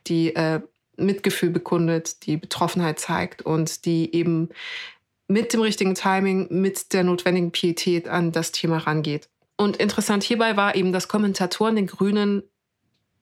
Die 0.06 0.32
äh, 0.36 0.60
Mitgefühl 0.96 1.50
bekundet, 1.50 2.26
die 2.26 2.36
Betroffenheit 2.36 3.00
zeigt 3.00 3.42
und 3.42 3.84
die 3.84 4.14
eben 4.14 4.50
mit 5.26 5.52
dem 5.52 5.60
richtigen 5.60 5.96
Timing, 5.96 6.46
mit 6.50 6.92
der 6.92 7.02
notwendigen 7.02 7.50
Pietät 7.50 8.06
an 8.06 8.30
das 8.30 8.52
Thema 8.52 8.78
rangeht. 8.78 9.28
Und 9.56 9.78
interessant 9.78 10.22
hierbei 10.22 10.56
war 10.56 10.76
eben, 10.76 10.92
dass 10.92 11.08
Kommentatoren 11.08 11.74
den 11.74 11.88
Grünen 11.88 12.44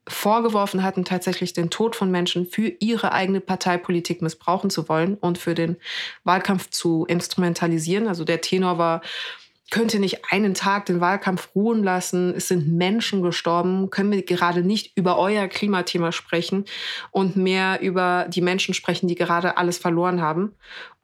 vorgeworfen 0.08 0.82
hatten, 0.82 1.04
tatsächlich 1.04 1.52
den 1.52 1.70
Tod 1.70 1.94
von 1.94 2.10
Menschen 2.10 2.46
für 2.46 2.72
ihre 2.80 3.12
eigene 3.12 3.40
Parteipolitik 3.40 4.20
missbrauchen 4.20 4.70
zu 4.70 4.88
wollen 4.88 5.14
und 5.14 5.38
für 5.38 5.54
den 5.54 5.76
Wahlkampf 6.24 6.70
zu 6.70 7.04
instrumentalisieren. 7.06 8.08
Also 8.08 8.24
der 8.24 8.40
Tenor 8.40 8.78
war, 8.78 9.02
könnt 9.72 9.94
ihr 9.94 10.00
nicht 10.00 10.20
einen 10.30 10.52
Tag 10.52 10.84
den 10.84 11.00
Wahlkampf 11.00 11.48
ruhen 11.54 11.82
lassen? 11.82 12.34
Es 12.36 12.48
sind 12.48 12.68
Menschen 12.68 13.22
gestorben. 13.22 13.88
Können 13.88 14.12
wir 14.12 14.22
gerade 14.22 14.62
nicht 14.62 14.96
über 14.98 15.18
euer 15.18 15.48
Klimathema 15.48 16.12
sprechen 16.12 16.66
und 17.10 17.36
mehr 17.36 17.80
über 17.80 18.26
die 18.28 18.42
Menschen 18.42 18.74
sprechen, 18.74 19.08
die 19.08 19.14
gerade 19.14 19.56
alles 19.56 19.78
verloren 19.78 20.20
haben? 20.20 20.54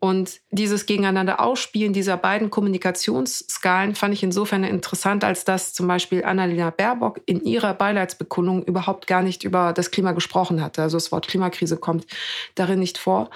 Und 0.01 0.41
dieses 0.51 0.85
Gegeneinander 0.85 1.41
Ausspielen 1.41 1.95
dieser 1.95 2.19
beiden 2.19 2.51
Kommunikationsskalen 2.51 3.95
fand 3.95 4.13
ich 4.13 4.23
insofern 4.23 4.63
interessant, 4.63 5.25
als 5.25 5.47
dass 5.47 5.73
zum 5.73 5.89
Beispiel 5.89 6.23
Annalena 6.23 6.69
Baerbock 6.69 7.23
in 7.25 7.43
ihrer 7.43 7.73
Beileidsbekundung 7.73 8.63
überhaupt 8.65 9.07
gar 9.07 9.23
nicht 9.23 9.45
über 9.45 9.73
das 9.73 9.91
Klima 9.91 10.13
gesprochen 10.13 10.63
hatte. 10.63 10.83
Also 10.83 10.99
das 10.99 11.11
Wort 11.11 11.27
Klimakrise 11.27 11.79
kommt 11.79 12.07
darin 12.55 12.81
nicht 12.81 12.99
vor. 12.99 13.31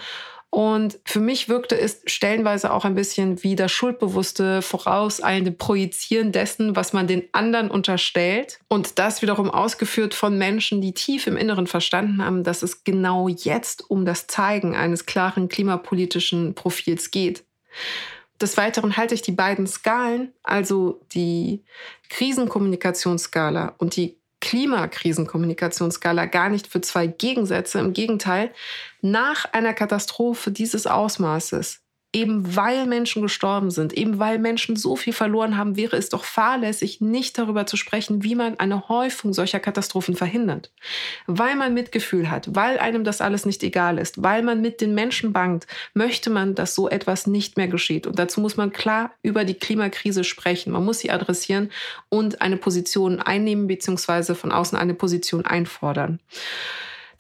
Und 0.55 0.99
für 1.07 1.21
mich 1.21 1.49
wirkte 1.49 1.81
es 1.81 2.03
stellenweise 2.05 2.75
auch 2.75 2.85
ein 2.85 2.95
bisschen 2.95 3.43
wie 3.43 3.57
das 3.57 3.73
schuldbewusste, 3.73 4.61
vorauseilende 4.61 5.51
Projizieren 5.51 6.31
dessen, 6.31 6.77
was 6.77 6.93
man 6.93 7.07
den 7.07 7.25
anderen 7.33 7.71
unterstellt. 7.71 8.61
Und 8.69 8.99
das 8.99 9.23
wiederum 9.23 9.51
ausgeführt 9.51 10.13
von 10.13 10.37
Menschen, 10.37 10.83
die 10.83 10.93
tief 10.93 11.27
im 11.27 11.39
Inneren 11.39 11.67
verstanden 11.67 12.23
haben, 12.23 12.45
dass 12.45 12.63
es 12.63 12.85
genau 12.85 13.29
jetzt 13.29 13.89
um 13.91 14.05
das 14.05 14.27
Zeigen 14.27 14.77
eines 14.77 15.07
klaren 15.07 15.49
klimapolitischen 15.49 16.55
Profils 16.55 17.11
geht. 17.11 17.45
Des 18.39 18.59
Weiteren 18.59 18.99
halte 18.99 19.15
ich 19.15 19.23
die 19.23 19.33
beiden 19.33 19.67
Skalen, 19.67 20.35
also 20.43 21.01
die 21.15 21.65
Krisenkommunikationsskala 22.11 23.75
und 23.79 23.97
die 23.97 24.19
Klimakrisenkommunikationsskala 24.53 26.27
gar 26.27 26.51
nicht 26.51 26.67
für 26.67 26.83
zwei 26.83 27.07
Gegensätze. 27.07 27.79
Im 27.79 27.95
Gegenteil, 27.95 28.53
nach 29.01 29.47
einer 29.51 29.73
Katastrophe 29.73 30.51
dieses 30.51 30.87
Ausmaßes 30.87 31.81
eben 32.13 32.57
weil 32.57 32.87
Menschen 32.87 33.23
gestorben 33.23 33.71
sind, 33.71 33.95
eben 33.95 34.19
weil 34.19 34.39
Menschen 34.39 34.77
so 34.77 34.97
viel 34.97 35.15
verloren 35.15 35.57
haben, 35.57 35.77
wäre 35.77 35.97
es 35.97 36.11
doch 36.11 36.25
fahrlässig, 36.25 37.01
nicht 37.01 37.39
darüber 37.39 37.65
zu 37.65 37.79
sprechen, 37.79 38.23
wie 38.23 38.35
man 38.35 38.59
eine 38.61 38.89
Häufung 38.89 39.33
solcher 39.33 39.61
Katastrophen 39.61 40.15
verhindert. 40.15 40.71
Weil 41.27 41.57
man 41.57 41.73
Mitgefühl 41.73 42.31
hat, 42.31 42.55
weil 42.55 42.79
einem 42.79 43.05
das 43.05 43.23
alles 43.23 43.47
nicht 43.47 43.63
egal 43.63 43.99
ist, 43.99 44.23
weil 44.23 44.43
man 44.43 44.61
mit 44.61 44.83
den 44.83 44.95
Menschen 44.95 45.33
bangt, 45.33 45.67
möchte 45.95 46.29
man, 46.29 46.55
dass 46.55 46.75
so 46.75 46.89
etwas 46.89 47.27
nicht 47.27 47.57
mehr 47.57 47.69
geschieht. 47.69 48.07
Und 48.07 48.19
dazu 48.19 48.41
muss 48.43 48.59
man 48.59 48.73
klar 48.73 49.13
über 49.23 49.45
die 49.45 49.55
Klimakrise 49.55 50.23
sprechen. 50.23 50.73
Man 50.73 50.85
muss 50.85 50.99
sie 50.99 51.11
adressieren 51.11 51.71
und 52.11 52.43
eine 52.43 52.59
Position 52.59 53.21
einnehmen, 53.21 53.67
beziehungsweise 53.69 54.35
von 54.35 54.53
außen 54.53 54.77
eine 54.77 54.95
Position 54.95 55.47
einfordern. 55.47 56.21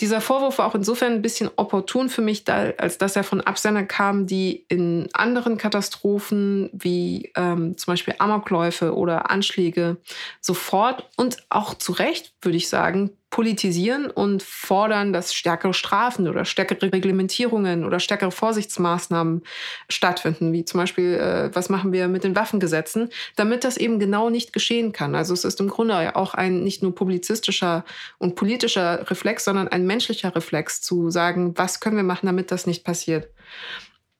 Dieser 0.02 0.20
Vorwurf 0.20 0.58
war 0.58 0.66
auch 0.66 0.74
insofern 0.74 1.12
ein 1.12 1.22
bisschen 1.22 1.48
opportun 1.54 2.08
für 2.08 2.22
mich, 2.22 2.42
da, 2.42 2.72
als 2.76 2.98
dass 2.98 3.14
er 3.14 3.22
von 3.22 3.40
Absendern 3.40 3.86
kam, 3.86 4.26
die 4.26 4.66
in 4.68 5.08
anderen 5.12 5.58
Katastrophen 5.58 6.70
wie 6.72 7.30
ähm, 7.36 7.78
zum 7.78 7.92
Beispiel 7.92 8.16
Amokläufe 8.18 8.96
oder 8.96 9.30
Anschläge 9.30 9.98
sofort 10.40 11.08
und 11.16 11.36
auch 11.50 11.74
zu 11.74 11.92
Recht, 11.92 12.34
würde 12.42 12.56
ich 12.56 12.68
sagen, 12.68 13.12
politisieren 13.32 14.10
und 14.10 14.42
fordern, 14.42 15.14
dass 15.14 15.32
stärkere 15.32 15.72
Strafen 15.72 16.28
oder 16.28 16.44
stärkere 16.44 16.92
Reglementierungen 16.92 17.82
oder 17.84 17.98
stärkere 17.98 18.30
Vorsichtsmaßnahmen 18.30 19.42
stattfinden, 19.88 20.52
wie 20.52 20.66
zum 20.66 20.78
Beispiel, 20.78 21.14
äh, 21.14 21.50
was 21.54 21.70
machen 21.70 21.92
wir 21.92 22.08
mit 22.08 22.24
den 22.24 22.36
Waffengesetzen, 22.36 23.08
damit 23.34 23.64
das 23.64 23.78
eben 23.78 23.98
genau 23.98 24.28
nicht 24.28 24.52
geschehen 24.52 24.92
kann. 24.92 25.14
Also 25.14 25.32
es 25.32 25.46
ist 25.46 25.60
im 25.60 25.68
Grunde 25.68 26.14
auch 26.14 26.34
ein 26.34 26.62
nicht 26.62 26.82
nur 26.82 26.94
publizistischer 26.94 27.86
und 28.18 28.36
politischer 28.36 29.10
Reflex, 29.10 29.46
sondern 29.46 29.66
ein 29.66 29.86
menschlicher 29.86 30.36
Reflex 30.36 30.82
zu 30.82 31.10
sagen, 31.10 31.56
was 31.56 31.80
können 31.80 31.96
wir 31.96 32.02
machen, 32.02 32.26
damit 32.26 32.50
das 32.50 32.66
nicht 32.66 32.84
passiert. 32.84 33.30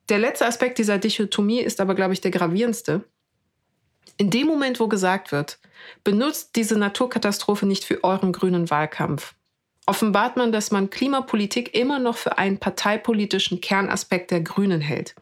Der 0.09 0.19
letzte 0.19 0.47
Aspekt 0.47 0.79
dieser 0.79 0.97
Dichotomie 0.97 1.61
ist 1.61 1.83
aber, 1.83 1.95
glaube 1.95 2.15
ich, 2.15 2.23
der 2.23 2.31
gravierendste. 2.31 3.05
In 4.17 4.31
dem 4.31 4.47
Moment, 4.47 4.81
wo 4.81 4.89
gesagt 4.89 5.33
wird, 5.33 5.59
benutzt 6.05 6.57
diese 6.57 6.79
Naturkatastrophe 6.79 7.67
nicht 7.67 7.85
für 7.85 8.05
euren 8.05 8.33
grünen 8.33 8.71
Wahlkampf, 8.71 9.35
offenbart 9.87 10.37
man, 10.37 10.53
dass 10.53 10.71
man 10.71 10.91
Klimapolitik 10.91 11.75
immer 11.75 11.99
noch 11.99 12.17
für 12.17 12.39
einen 12.39 12.59
parteipolitischen 12.59 13.61
Kernaspekt 13.61 14.31
der 14.31 14.41
Grünen 14.41 14.81
hält, 14.81 15.15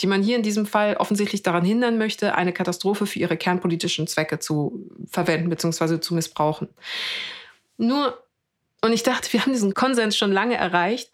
die 0.00 0.06
man 0.06 0.22
hier 0.22 0.36
in 0.36 0.42
diesem 0.42 0.66
Fall 0.66 0.96
offensichtlich 0.96 1.42
daran 1.42 1.64
hindern 1.64 1.98
möchte, 1.98 2.34
eine 2.34 2.52
Katastrophe 2.52 3.06
für 3.06 3.18
ihre 3.18 3.36
kernpolitischen 3.36 4.06
Zwecke 4.06 4.38
zu 4.38 4.88
verwenden 5.10 5.50
bzw. 5.50 6.00
zu 6.00 6.14
missbrauchen. 6.14 6.68
Nur, 7.76 8.22
und 8.82 8.92
ich 8.92 9.02
dachte, 9.02 9.32
wir 9.32 9.40
haben 9.40 9.52
diesen 9.52 9.74
Konsens 9.74 10.16
schon 10.16 10.32
lange 10.32 10.54
erreicht, 10.54 11.10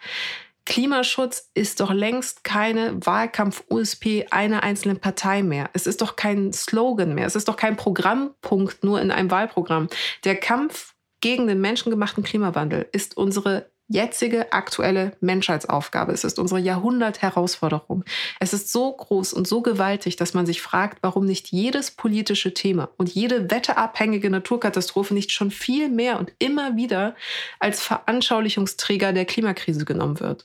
Klimaschutz 0.71 1.51
ist 1.55 1.81
doch 1.81 1.93
längst 1.93 2.45
keine 2.45 3.05
Wahlkampf-USP 3.05 4.29
einer 4.31 4.63
einzelnen 4.63 5.01
Partei 5.01 5.43
mehr. 5.43 5.69
Es 5.73 5.89
ist 5.89 6.01
doch 6.01 6.15
kein 6.15 6.53
Slogan 6.53 7.13
mehr. 7.13 7.27
Es 7.27 7.35
ist 7.35 7.49
doch 7.49 7.57
kein 7.57 7.77
Programmpunkt 7.77 8.85
nur 8.85 9.01
in 9.01 9.11
einem 9.11 9.33
Wahlprogramm. 9.33 9.89
Der 10.23 10.37
Kampf 10.37 10.95
gegen 11.21 11.49
den 11.49 11.61
menschengemachten 11.61 12.23
Klimawandel 12.23 12.89
ist 12.93 13.17
unsere 13.17 13.69
jetzige 13.89 14.53
aktuelle 14.53 15.17
Menschheitsaufgabe. 15.21 16.13
Es 16.13 16.23
ist 16.23 16.39
unsere 16.39 16.61
Jahrhundertherausforderung. 16.61 18.05
Es 18.39 18.53
ist 18.53 18.71
so 18.71 18.93
groß 18.93 19.33
und 19.33 19.49
so 19.49 19.63
gewaltig, 19.63 20.15
dass 20.15 20.35
man 20.35 20.47
sich 20.47 20.63
fragt, 20.63 20.99
warum 21.03 21.27
nicht 21.27 21.49
jedes 21.49 21.91
politische 21.91 22.55
Thema 22.55 22.91
und 22.97 23.13
jede 23.13 23.51
wetterabhängige 23.51 24.31
Naturkatastrophe 24.31 25.15
nicht 25.15 25.33
schon 25.33 25.51
viel 25.51 25.89
mehr 25.89 26.21
und 26.21 26.33
immer 26.39 26.77
wieder 26.77 27.17
als 27.59 27.83
Veranschaulichungsträger 27.83 29.13
der 29.13 29.25
Klimakrise 29.25 29.85
genommen 29.85 30.21
wird 30.21 30.45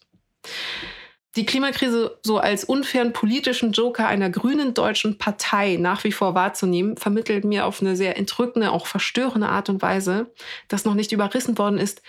die 1.35 1.45
Klimakrise 1.45 2.17
so 2.23 2.37
als 2.37 2.63
unfairen 2.63 3.11
politischen 3.11 3.73
Joker 3.73 4.07
einer 4.07 4.29
grünen 4.29 4.73
deutschen 4.73 5.17
Partei 5.17 5.77
nach 5.77 6.03
wie 6.05 6.13
vor 6.13 6.33
wahrzunehmen, 6.33 6.95
vermittelt 6.95 7.43
mir 7.43 7.65
auf 7.65 7.81
eine 7.81 7.95
sehr 7.95 8.17
entrückende, 8.17 8.71
auch 8.71 8.87
verstörende 8.87 9.49
Art 9.49 9.69
und 9.69 9.81
Weise, 9.81 10.31
dass 10.69 10.85
noch 10.85 10.93
nicht 10.93 11.11
überrissen 11.11 11.57
worden 11.57 11.77
ist, 11.77 12.01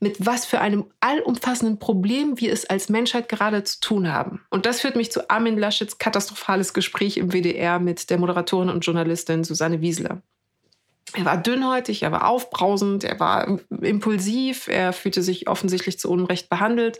mit 0.00 0.26
was 0.26 0.44
für 0.44 0.60
einem 0.60 0.84
allumfassenden 1.00 1.78
Problem 1.78 2.38
wir 2.40 2.52
es 2.52 2.66
als 2.66 2.88
Menschheit 2.88 3.28
gerade 3.28 3.62
zu 3.64 3.80
tun 3.80 4.12
haben. 4.12 4.44
Und 4.50 4.66
das 4.66 4.80
führt 4.80 4.96
mich 4.96 5.10
zu 5.10 5.30
Armin 5.30 5.58
Laschets 5.58 5.98
katastrophales 5.98 6.74
Gespräch 6.74 7.16
im 7.16 7.32
WDR 7.32 7.78
mit 7.78 8.10
der 8.10 8.18
Moderatorin 8.18 8.68
und 8.68 8.84
Journalistin 8.84 9.44
Susanne 9.44 9.80
Wiesler. 9.80 10.20
Er 11.14 11.24
war 11.24 11.36
dünnhäutig, 11.38 12.02
er 12.02 12.12
war 12.12 12.28
aufbrausend, 12.28 13.04
er 13.04 13.18
war 13.20 13.58
impulsiv, 13.80 14.68
er 14.68 14.92
fühlte 14.92 15.22
sich 15.22 15.48
offensichtlich 15.48 15.98
zu 15.98 16.10
Unrecht 16.10 16.50
behandelt. 16.50 16.98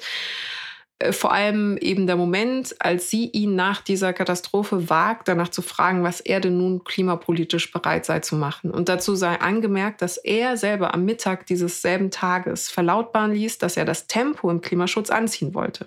Äh, 0.99 1.13
vor 1.13 1.33
allem 1.33 1.77
eben 1.79 2.07
der 2.07 2.17
Moment, 2.17 2.75
als 2.79 3.11
sie 3.11 3.27
ihn 3.27 3.55
nach 3.55 3.83
dieser 3.83 4.13
Katastrophe 4.13 4.89
wagt, 4.89 5.29
danach 5.29 5.51
zu 5.51 5.61
fragen, 5.61 6.03
was 6.03 6.21
er 6.21 6.41
denn 6.41 6.57
nun 6.57 6.85
klimapolitisch 6.85 7.71
bereit 7.71 8.07
sei 8.07 8.21
zu 8.21 8.37
machen. 8.37 8.71
Und 8.71 8.89
dazu 8.89 9.15
sei 9.15 9.41
angemerkt, 9.41 10.01
dass 10.01 10.17
er 10.17 10.57
selber 10.57 10.95
am 10.95 11.05
Mittag 11.05 11.47
dieses 11.47 11.83
selben 11.83 12.11
Tages 12.11 12.71
verlautbaren 12.71 13.33
ließ, 13.33 13.59
dass 13.59 13.77
er 13.77 13.85
das 13.85 14.07
Tempo 14.07 14.51
im 14.51 14.61
Klimaschutz 14.63 15.11
anziehen 15.11 15.55
wollte. 15.55 15.87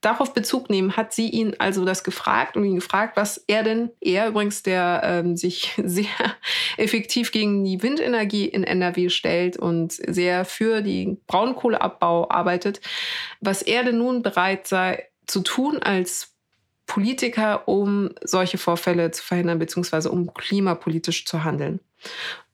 Darauf 0.00 0.32
Bezug 0.32 0.70
nehmen 0.70 0.96
hat 0.96 1.12
sie 1.12 1.28
ihn 1.28 1.56
also 1.58 1.84
das 1.84 2.04
gefragt 2.04 2.56
und 2.56 2.64
ihn 2.64 2.76
gefragt, 2.76 3.16
was 3.16 3.42
er 3.48 3.64
denn, 3.64 3.90
er 4.00 4.28
übrigens, 4.28 4.62
der 4.62 5.00
ähm, 5.04 5.36
sich 5.36 5.72
sehr 5.82 6.06
effektiv 6.76 7.32
gegen 7.32 7.64
die 7.64 7.82
Windenergie 7.82 8.46
in 8.46 8.62
NRW 8.62 9.08
stellt 9.08 9.56
und 9.56 9.92
sehr 9.92 10.44
für 10.44 10.82
den 10.82 11.18
Braunkohleabbau 11.26 12.30
arbeitet, 12.30 12.80
was 13.40 13.62
er 13.62 13.82
denn 13.82 13.98
nun 13.98 14.22
bereit 14.22 14.35
bereit 14.36 14.68
sei 14.68 15.08
zu 15.26 15.40
tun 15.40 15.82
als 15.82 16.36
Politiker, 16.86 17.66
um 17.66 18.10
solche 18.22 18.58
Vorfälle 18.58 19.10
zu 19.10 19.22
verhindern, 19.22 19.58
beziehungsweise 19.58 20.10
um 20.10 20.32
klimapolitisch 20.34 21.26
zu 21.26 21.42
handeln. 21.42 21.80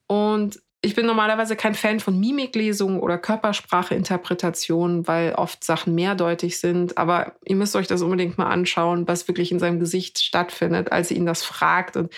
Und 0.07 0.59
ich 0.81 0.95
bin 0.95 1.05
normalerweise 1.05 1.55
kein 1.55 1.75
Fan 1.75 1.99
von 1.99 2.19
Mimiklesungen 2.19 2.99
oder 2.99 3.17
Körperspracheinterpretationen, 3.17 5.07
weil 5.07 5.33
oft 5.33 5.63
Sachen 5.63 5.95
mehrdeutig 5.95 6.59
sind. 6.59 6.97
Aber 6.97 7.35
ihr 7.45 7.55
müsst 7.55 7.75
euch 7.75 7.87
das 7.87 8.01
unbedingt 8.01 8.37
mal 8.37 8.49
anschauen, 8.49 9.07
was 9.07 9.27
wirklich 9.27 9.51
in 9.51 9.59
seinem 9.59 9.79
Gesicht 9.79 10.21
stattfindet, 10.21 10.91
als 10.91 11.09
sie 11.09 11.15
ihn 11.15 11.25
das 11.25 11.43
fragt. 11.43 11.95
Und 11.95 12.11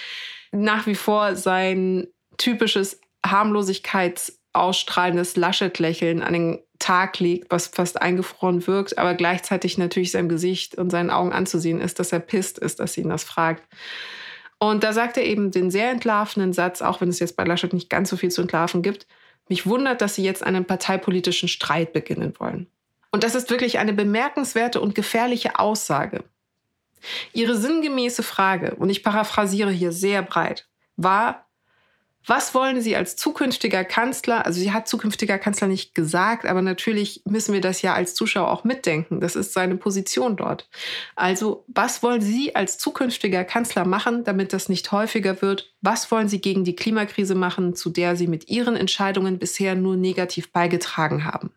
nach 0.52 0.88
wie 0.88 0.96
vor 0.96 1.36
sein 1.36 2.08
typisches 2.38 3.00
Harmlosigkeitsausstrahlendes 3.26 5.36
Laschet-Lächeln 5.36 6.24
an 6.24 6.34
den 6.34 6.65
Tag 6.80 7.20
legt, 7.20 7.52
was 7.52 7.68
fast 7.68 8.02
eingefroren 8.02 8.66
wirkt, 8.68 8.98
aber 8.98 9.14
gleichzeitig 9.14 9.78
natürlich 9.78 10.12
seinem 10.12 10.30
Gesicht 10.30 10.76
und 10.76 10.90
seinen 10.90 11.10
Augen 11.10 11.32
anzusehen 11.32 11.82
ist, 11.82 12.00
dass 12.00 12.12
er 12.12 12.20
pisst 12.20 12.60
ist, 12.60 12.80
dass 12.80 12.94
sie 12.94 13.02
ihn 13.02 13.10
das 13.10 13.24
fragt. 13.24 13.64
Und 14.58 14.84
da 14.84 14.94
sagt 14.94 15.18
er 15.18 15.26
eben 15.26 15.52
den 15.52 15.72
sehr 15.72 15.92
entlarvenden 15.92 16.54
Satz, 16.54 16.82
auch 16.82 17.02
wenn 17.02 17.10
es 17.10 17.20
jetzt 17.20 17.36
bei 17.36 17.44
Laschet 17.44 17.74
nicht 17.74 17.90
ganz 17.90 18.10
so 18.10 18.18
viel 18.18 18.32
zu 18.32 18.42
entlarven 18.42 18.82
gibt, 18.82 19.08
mich 19.48 19.68
wundert, 19.68 20.02
dass 20.02 20.16
sie 20.16 20.24
jetzt 20.24 20.44
einen 20.44 20.66
parteipolitischen 20.66 21.50
Streit 21.50 21.94
beginnen 21.94 22.34
wollen. 22.40 22.68
Und 23.12 23.24
das 23.24 23.36
ist 23.36 23.50
wirklich 23.50 23.80
eine 23.80 23.94
bemerkenswerte 23.94 24.82
und 24.82 24.96
gefährliche 24.96 25.60
Aussage. 25.60 26.24
Ihre 27.34 27.56
sinngemäße 27.56 28.24
Frage, 28.24 28.76
und 28.76 28.90
ich 28.90 29.04
paraphrasiere 29.04 29.72
hier 29.72 29.92
sehr 29.92 30.22
breit, 30.22 30.68
war, 30.98 31.45
was 32.28 32.56
wollen 32.56 32.82
Sie 32.82 32.96
als 32.96 33.16
zukünftiger 33.16 33.84
Kanzler? 33.84 34.46
Also 34.46 34.60
sie 34.60 34.72
hat 34.72 34.88
zukünftiger 34.88 35.38
Kanzler 35.38 35.68
nicht 35.68 35.94
gesagt, 35.94 36.46
aber 36.46 36.62
natürlich 36.62 37.22
müssen 37.26 37.54
wir 37.54 37.62
das 37.62 37.82
ja 37.82 37.94
als 37.94 38.16
Zuschauer 38.16 38.52
auch 38.52 38.64
mitdenken. 38.64 39.20
Das 39.20 39.36
ist 39.36 39.54
seine 39.54 39.78
Position 39.78 40.36
dort. 40.36 40.68
Also 41.16 41.66
was 41.68 42.02
wollen 42.02 42.22
Sie 42.22 42.56
als 42.56 42.78
zukünftiger 42.80 43.44
Kanzler 43.44 43.86
machen, 43.86 44.24
damit 44.24 44.54
das 44.54 44.70
nicht 44.70 44.92
häufiger 44.92 45.42
wird? 45.42 45.74
Was 45.82 46.10
wollen 46.10 46.28
Sie 46.28 46.42
gegen 46.42 46.64
die 46.64 46.76
Klimakrise 46.76 47.36
machen, 47.36 47.76
zu 47.76 47.92
der 47.92 48.16
Sie 48.16 48.28
mit 48.28 48.50
Ihren 48.50 48.76
Entscheidungen 48.76 49.38
bisher 49.38 49.76
nur 49.76 49.96
negativ 49.96 50.52
beigetragen 50.52 51.26
haben? 51.26 51.52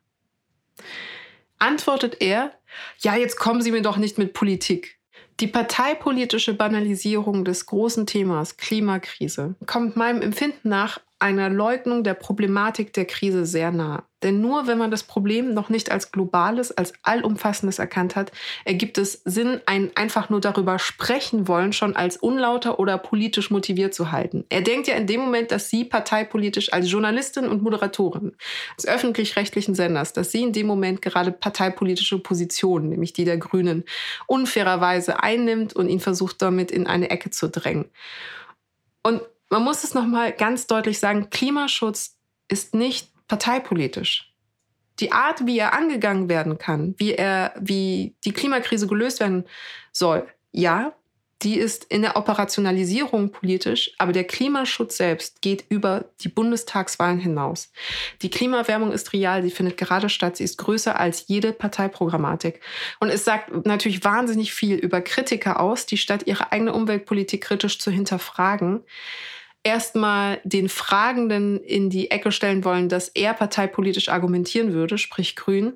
Antwortet 1.58 2.18
er, 2.20 2.52
ja, 2.98 3.16
jetzt 3.16 3.36
kommen 3.36 3.62
Sie 3.62 3.72
mir 3.72 3.82
doch 3.82 3.96
nicht 3.96 4.18
mit 4.18 4.34
Politik. 4.34 4.97
Die 5.40 5.46
parteipolitische 5.46 6.54
Banalisierung 6.54 7.44
des 7.44 7.66
großen 7.66 8.06
Themas 8.06 8.56
Klimakrise 8.56 9.54
kommt 9.66 9.96
meinem 9.96 10.20
Empfinden 10.20 10.68
nach 10.68 11.00
einer 11.20 11.50
Leugnung 11.50 12.04
der 12.04 12.14
Problematik 12.14 12.92
der 12.92 13.04
Krise 13.04 13.44
sehr 13.44 13.72
nah. 13.72 14.04
Denn 14.22 14.40
nur 14.40 14.66
wenn 14.66 14.78
man 14.78 14.90
das 14.90 15.04
Problem 15.04 15.54
noch 15.54 15.68
nicht 15.68 15.92
als 15.92 16.10
globales, 16.10 16.76
als 16.76 16.92
allumfassendes 17.02 17.78
erkannt 17.78 18.16
hat, 18.16 18.32
ergibt 18.64 18.98
es 18.98 19.22
Sinn, 19.24 19.60
ein 19.66 19.92
einfach 19.94 20.28
nur 20.28 20.40
darüber 20.40 20.78
sprechen 20.78 21.46
wollen, 21.46 21.72
schon 21.72 21.94
als 21.94 22.16
unlauter 22.16 22.80
oder 22.80 22.98
politisch 22.98 23.50
motiviert 23.50 23.94
zu 23.94 24.10
halten. 24.10 24.44
Er 24.48 24.62
denkt 24.62 24.88
ja 24.88 24.94
in 24.94 25.06
dem 25.06 25.20
Moment, 25.20 25.52
dass 25.52 25.70
sie 25.70 25.84
parteipolitisch 25.84 26.72
als 26.72 26.90
Journalistin 26.90 27.46
und 27.46 27.62
Moderatorin 27.62 28.36
des 28.76 28.86
öffentlich-rechtlichen 28.86 29.76
Senders, 29.76 30.12
dass 30.12 30.32
sie 30.32 30.42
in 30.42 30.52
dem 30.52 30.66
Moment 30.66 31.00
gerade 31.00 31.30
parteipolitische 31.30 32.18
Positionen, 32.18 32.88
nämlich 32.88 33.12
die 33.12 33.24
der 33.24 33.38
Grünen, 33.38 33.84
unfairerweise 34.26 35.22
einnimmt 35.22 35.74
und 35.74 35.88
ihn 35.88 36.00
versucht 36.00 36.42
damit 36.42 36.72
in 36.72 36.88
eine 36.88 37.10
Ecke 37.10 37.30
zu 37.30 37.48
drängen. 37.48 37.86
Und 39.04 39.22
man 39.50 39.62
muss 39.62 39.84
es 39.84 39.94
nochmal 39.94 40.32
ganz 40.32 40.66
deutlich 40.66 40.98
sagen, 40.98 41.30
Klimaschutz 41.30 42.18
ist 42.48 42.74
nicht 42.74 43.10
parteipolitisch. 43.28 44.32
Die 45.00 45.12
Art, 45.12 45.46
wie 45.46 45.58
er 45.58 45.74
angegangen 45.74 46.28
werden 46.28 46.58
kann, 46.58 46.94
wie 46.98 47.14
er, 47.14 47.54
wie 47.58 48.16
die 48.24 48.32
Klimakrise 48.32 48.86
gelöst 48.86 49.20
werden 49.20 49.44
soll, 49.92 50.26
ja, 50.50 50.92
die 51.42 51.56
ist 51.56 51.84
in 51.84 52.02
der 52.02 52.16
Operationalisierung 52.16 53.30
politisch, 53.30 53.92
aber 53.98 54.10
der 54.10 54.24
Klimaschutz 54.24 54.96
selbst 54.96 55.40
geht 55.40 55.64
über 55.68 56.06
die 56.20 56.28
Bundestagswahlen 56.28 57.20
hinaus. 57.20 57.70
Die 58.22 58.30
Klimaerwärmung 58.30 58.90
ist 58.90 59.12
real, 59.12 59.42
sie 59.44 59.52
findet 59.52 59.76
gerade 59.76 60.08
statt, 60.08 60.36
sie 60.36 60.44
ist 60.44 60.58
größer 60.58 60.98
als 60.98 61.28
jede 61.28 61.52
Parteiprogrammatik. 61.52 62.60
Und 62.98 63.10
es 63.10 63.24
sagt 63.24 63.66
natürlich 63.66 64.02
wahnsinnig 64.02 64.52
viel 64.52 64.74
über 64.74 65.00
Kritiker 65.00 65.60
aus, 65.60 65.86
die 65.86 65.96
statt 65.96 66.24
ihre 66.26 66.50
eigene 66.50 66.72
Umweltpolitik 66.72 67.42
kritisch 67.42 67.78
zu 67.78 67.92
hinterfragen, 67.92 68.80
erstmal 69.62 70.40
den 70.44 70.68
Fragenden 70.68 71.60
in 71.60 71.90
die 71.90 72.10
Ecke 72.10 72.32
stellen 72.32 72.64
wollen, 72.64 72.88
dass 72.88 73.08
er 73.08 73.34
parteipolitisch 73.34 74.08
argumentieren 74.08 74.72
würde, 74.72 74.98
sprich 74.98 75.36
Grün. 75.36 75.74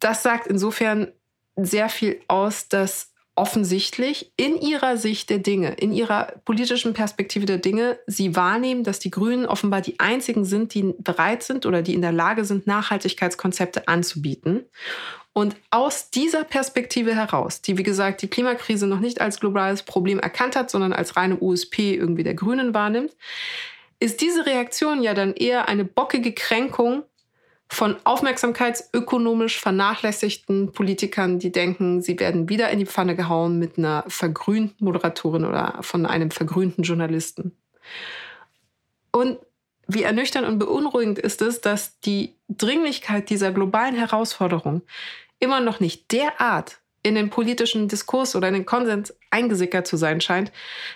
Das 0.00 0.22
sagt 0.22 0.46
insofern 0.46 1.12
sehr 1.56 1.88
viel 1.88 2.20
aus, 2.28 2.68
dass 2.68 3.14
offensichtlich 3.36 4.32
in 4.36 4.56
ihrer 4.60 4.96
Sicht 4.96 5.28
der 5.28 5.38
Dinge, 5.38 5.72
in 5.72 5.92
ihrer 5.92 6.34
politischen 6.44 6.94
Perspektive 6.94 7.46
der 7.46 7.58
Dinge, 7.58 7.98
sie 8.06 8.36
wahrnehmen, 8.36 8.84
dass 8.84 9.00
die 9.00 9.10
Grünen 9.10 9.46
offenbar 9.46 9.80
die 9.80 9.98
einzigen 9.98 10.44
sind, 10.44 10.74
die 10.74 10.94
bereit 10.98 11.42
sind 11.42 11.66
oder 11.66 11.82
die 11.82 11.94
in 11.94 12.02
der 12.02 12.12
Lage 12.12 12.44
sind, 12.44 12.66
Nachhaltigkeitskonzepte 12.66 13.88
anzubieten. 13.88 14.66
Und 15.34 15.56
aus 15.70 16.10
dieser 16.10 16.44
Perspektive 16.44 17.14
heraus, 17.14 17.60
die 17.60 17.76
wie 17.76 17.82
gesagt 17.82 18.22
die 18.22 18.28
Klimakrise 18.28 18.86
noch 18.86 19.00
nicht 19.00 19.20
als 19.20 19.40
globales 19.40 19.82
Problem 19.82 20.20
erkannt 20.20 20.54
hat, 20.54 20.70
sondern 20.70 20.92
als 20.92 21.16
reine 21.16 21.38
USP 21.40 21.94
irgendwie 21.94 22.22
der 22.22 22.34
Grünen 22.34 22.72
wahrnimmt, 22.72 23.16
ist 23.98 24.20
diese 24.20 24.46
Reaktion 24.46 25.02
ja 25.02 25.12
dann 25.12 25.34
eher 25.34 25.68
eine 25.68 25.84
bockige 25.84 26.32
Kränkung 26.32 27.02
von 27.68 27.96
aufmerksamkeitsökonomisch 28.04 29.58
vernachlässigten 29.58 30.70
Politikern, 30.70 31.40
die 31.40 31.50
denken, 31.50 32.00
sie 32.00 32.20
werden 32.20 32.48
wieder 32.48 32.70
in 32.70 32.78
die 32.78 32.86
Pfanne 32.86 33.16
gehauen 33.16 33.58
mit 33.58 33.76
einer 33.76 34.04
vergrünten 34.06 34.84
Moderatorin 34.84 35.44
oder 35.44 35.78
von 35.80 36.06
einem 36.06 36.30
vergrünten 36.30 36.84
Journalisten. 36.84 37.56
Und 39.10 39.38
wie 39.88 40.02
ernüchternd 40.02 40.46
und 40.46 40.58
beunruhigend 40.58 41.18
ist 41.18 41.42
es, 41.42 41.60
dass 41.60 41.98
die 42.00 42.36
Dringlichkeit 42.48 43.28
dieser 43.30 43.50
globalen 43.52 43.96
Herausforderung 43.96 44.82
immer 45.38 45.60
noch 45.60 45.80
nicht 45.80 46.10
derart 46.12 46.78
in 47.02 47.14
den 47.14 47.30
politischen 47.30 47.86
Diskurs 47.86 48.34
oder 48.34 48.48
in 48.48 48.54
den 48.54 48.66
Konsens 48.66 49.14
eingesickert 49.30 49.86
zu 49.86 49.96
sein 49.96 50.20
scheint, 50.20 50.50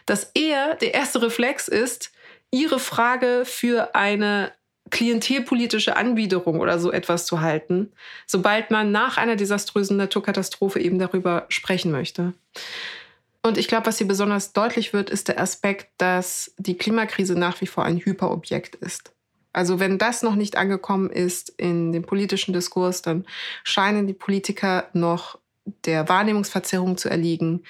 dass 0.07 0.31
eher 0.35 0.75
der 0.77 0.95
erste 0.95 1.23
Reflex 1.23 1.69
ist, 1.69 2.11
ihre 2.51 2.79
Frage 2.79 3.43
für 3.45 3.95
eine 3.95 4.53
klientelpolitische 4.91 5.97
Anbiederung 5.97 6.61
oder 6.61 6.79
so 6.79 6.91
etwas 6.91 7.27
zu 7.27 7.43
halten, 7.43 7.93
sobald 8.27 8.71
man 8.71 8.91
nach 8.91 9.19
einer 9.19 9.37
desaströsen 9.37 9.99
Naturkatastrophe 9.99 10.81
eben 10.81 10.99
darüber 10.99 11.45
sprechen 11.51 11.91
möchte. 11.91 12.33
Und 13.43 13.59
ich 13.59 13.69
glaube, 13.69 13.87
was 13.87 13.99
hier 13.99 14.09
besonders 14.09 14.53
deutlich 14.53 14.93
wird, 14.93 15.11
ist 15.11 15.29
der 15.29 15.41
Aspekt, 15.41 15.89
dass 15.99 16.53
die 16.59 16.77
Klimakrise 16.77 17.39
nach 17.39 17.61
wie 17.61 17.67
vor 17.67 17.85
ein 17.85 17.99
Hyperobjekt 17.99 18.75
ist. 18.77 19.13
Also 19.53 19.81
wenn 19.81 19.99
das 19.99 20.23
noch 20.23 20.35
nicht 20.35 20.57
angekommen 20.57 21.11
ist 21.11 21.51
in 21.57 21.93
dem 21.93 22.05
politischen 22.05 22.53
Diskurs, 22.53 23.03
dann 23.03 23.27
scheinen 23.65 24.07
die 24.07 24.15
Politiker 24.15 24.89
noch 24.93 25.39
der 25.85 26.09
Wahrnehmungsverzerrung 26.09 26.97
zu 26.97 27.09
erliegen, 27.09 27.63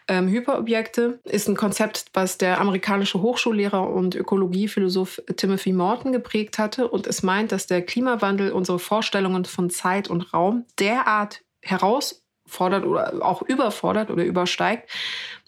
Ähm, 0.07 0.29
Hyperobjekte 0.29 1.19
ist 1.25 1.49
ein 1.49 1.57
Konzept, 1.57 2.11
was 2.13 2.37
der 2.37 2.61
amerikanische 2.61 3.23
Hochschullehrer 3.23 3.89
und 3.89 4.15
Ökologiephilosoph 4.15 5.23
Timothy 5.37 5.73
Morton 5.73 6.13
geprägt 6.13 6.59
hatte 6.59 6.89
und 6.89 7.07
es 7.07 7.23
meint, 7.23 7.53
dass 7.53 7.67
der 7.67 7.81
Klimawandel 7.81 8.53
unsere 8.53 8.79
Vorstellungen 8.79 9.47
von 9.47 9.71
Zeit 9.71 10.09
und 10.09 10.35
Raum 10.35 10.67
derart 10.79 11.41
herausfordert 11.63 12.85
oder 12.85 13.25
auch 13.25 13.41
überfordert 13.41 14.11
oder 14.11 14.25
übersteigt, 14.25 14.91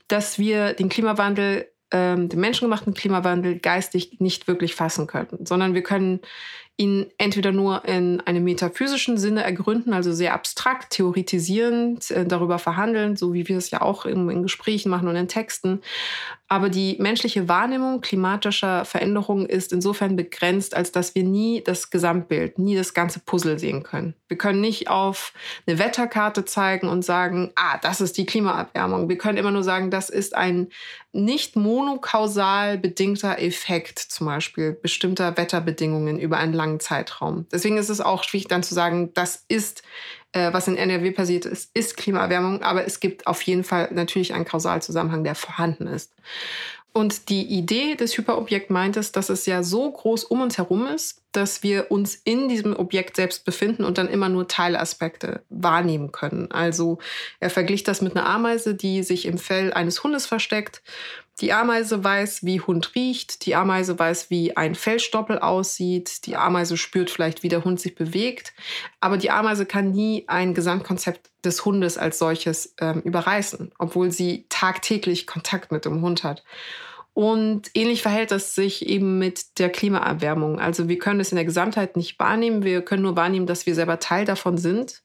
dass 0.09 0.39
wir 0.39 0.73
den 0.73 0.89
Klimawandel 0.89 1.69
ähm, 1.91 2.31
den 2.31 2.41
menschengemachten 2.41 2.95
Klimawandel 2.95 3.59
geistig 3.59 4.21
nicht 4.21 4.49
wirklich 4.49 4.75
fassen 4.75 5.07
können, 5.07 5.45
sondern 5.45 5.75
wir 5.75 5.83
können 5.83 6.21
ihn 6.79 7.07
entweder 7.17 7.53
nur 7.53 7.87
in 7.87 8.21
einem 8.21 8.45
metaphysischen 8.45 9.17
Sinne 9.17 9.43
ergründen, 9.43 9.95
also 9.95 10.13
sehr 10.13 10.35
abstrakt, 10.35 10.91
theoretisierend, 10.91 12.11
äh, 12.11 12.27
darüber 12.27 12.59
verhandeln, 12.59 13.17
so 13.17 13.33
wie 13.33 13.49
wir 13.49 13.57
es 13.57 13.71
ja 13.71 13.81
auch 13.81 14.05
in, 14.05 14.29
in 14.29 14.43
Gesprächen 14.43 14.91
machen 14.91 15.09
und 15.09 15.17
in 15.17 15.29
Texten. 15.29 15.81
Aber 16.49 16.69
die 16.69 16.97
menschliche 17.01 17.49
Wahrnehmung 17.49 18.03
klimatischer 18.03 18.85
Veränderungen 18.85 19.47
ist 19.47 19.73
insofern 19.73 20.15
begrenzt, 20.15 20.77
als 20.77 20.93
dass 20.93 21.15
wir 21.15 21.25
nie 21.25 21.63
das 21.65 21.91
Gesamtbild, 21.91 22.59
nie 22.59 22.77
das 22.77 22.95
ganze 22.95 23.21
Puzzle 23.21 23.59
sehen 23.59 23.83
können. 23.83 24.15
Wir 24.29 24.39
können 24.39 24.61
nicht 24.61 24.89
auf 24.89 25.33
eine 25.67 25.79
Wetterkarte 25.79 26.45
zeigen 26.45 26.89
und 26.89 27.05
sagen, 27.05 27.53
ah, 27.57 27.79
das 27.79 28.01
ist 28.01 28.17
die 28.17 28.27
Klimaerwärmung. 28.27 29.09
Wir 29.09 29.19
können 29.19 29.39
immer 29.39 29.51
nur 29.51 29.65
sagen, 29.65 29.91
das 29.91 30.09
ist 30.09 30.37
ein 30.37 30.69
nicht 31.13 31.57
monokausal 31.57 32.79
bedingter 32.79 33.41
Effekt, 33.41 33.99
zum 33.99 34.27
Beispiel 34.27 34.73
bestimmter 34.73 35.37
Wetterbedingungen 35.37 36.19
über 36.19 36.37
einen 36.37 36.53
langen 36.53 36.66
Zeitraum. 36.81 37.47
Deswegen 37.53 37.79
ist 37.79 37.89
es 37.89 38.01
auch 38.01 38.23
schwierig 38.25 38.49
dann 38.49 38.63
zu 38.63 38.75
sagen, 38.75 39.13
das 39.15 39.45
ist, 39.49 39.83
äh, 40.33 40.53
was 40.53 40.69
in 40.69 40.77
NRW 40.77 41.11
passiert 41.13 41.45
ist, 41.45 41.71
ist 41.75 41.97
Klimaerwärmung, 41.97 42.63
aber 42.63 42.87
es 42.87 43.01
gibt 43.01 43.27
auf 43.27 43.43
jeden 43.43 43.65
Fall 43.65 43.91
natürlich 43.93 44.35
einen 44.35 44.45
Kausalzusammenhang, 44.45 45.25
der 45.25 45.35
vorhanden 45.35 45.87
ist. 45.87 46.13
Und 46.97 47.29
die 47.29 47.45
Idee 47.45 47.95
des 47.95 48.17
Hyperobjekt 48.17 48.71
meint 48.71 48.97
es, 48.97 49.13
dass 49.13 49.29
es 49.29 49.45
ja 49.45 49.63
so 49.63 49.91
groß 49.91 50.25
um 50.25 50.41
uns 50.41 50.57
herum 50.57 50.87
ist, 50.87 51.21
dass 51.33 51.63
wir 51.63 51.91
uns 51.91 52.15
in 52.15 52.49
diesem 52.49 52.75
Objekt 52.75 53.17
selbst 53.17 53.45
befinden 53.45 53.85
und 53.85 53.99
dann 53.99 54.09
immer 54.09 54.31
nur 54.31 54.49
Teilaspekte 54.49 55.45
wahrnehmen 55.51 56.11
können. 56.11 56.51
Also 56.51 56.97
er 57.39 57.51
verglich 57.51 57.85
das 57.85 58.01
mit 58.01 58.17
einer 58.17 58.27
Ameise, 58.27 58.75
die 58.75 59.03
sich 59.03 59.27
im 59.27 59.37
Fell 59.37 59.75
eines 59.75 60.03
Hundes 60.03 60.25
versteckt. 60.25 60.83
Die 61.41 61.53
Ameise 61.53 62.03
weiß, 62.03 62.45
wie 62.45 62.61
Hund 62.61 62.95
riecht. 62.95 63.45
Die 63.45 63.55
Ameise 63.55 63.99
weiß, 63.99 64.31
wie 64.31 64.57
ein 64.57 64.75
Fellstoppel 64.75 65.39
aussieht. 65.39 66.25
Die 66.27 66.37
Ameise 66.37 66.79
spürt 66.79 67.11
vielleicht, 67.11 67.43
wie 67.43 67.49
der 67.49 67.65
Hund 67.65 67.79
sich 67.79 67.95
bewegt. 67.95 68.55
Aber 69.01 69.19
die 69.19 69.31
Ameise 69.31 69.67
kann 69.67 69.91
nie 69.91 70.25
ein 70.29 70.55
Gesamtkonzept 70.55 71.31
des 71.45 71.65
Hundes 71.65 71.99
als 71.99 72.19
solches 72.19 72.75
ähm, 72.81 73.03
überreißen, 73.03 73.71
obwohl 73.79 74.11
sie 74.11 74.47
tagtäglich 74.49 75.27
Kontakt 75.27 75.73
mit 75.73 75.85
dem 75.85 76.01
Hund 76.01 76.25
hat. 76.25 76.43
Und 77.17 77.71
ähnlich 77.73 78.03
verhält 78.03 78.31
es 78.31 78.55
sich 78.55 78.87
eben 78.87 79.19
mit 79.19 79.59
der 79.59 79.71
Klimaerwärmung. 79.71 80.61
Also 80.61 80.87
wir 80.87 80.99
können 80.99 81.19
es 81.19 81.33
in 81.33 81.37
der 81.37 81.47
Gesamtheit 81.47 81.97
nicht 81.97 82.19
wahrnehmen. 82.19 82.63
Wir 82.63 82.83
können 82.83 83.05
nur 83.05 83.17
wahrnehmen, 83.17 83.47
dass 83.47 83.65
wir 83.65 83.75
selber 83.75 83.99
Teil 84.01 84.27
davon 84.27 84.59
sind 84.59 85.03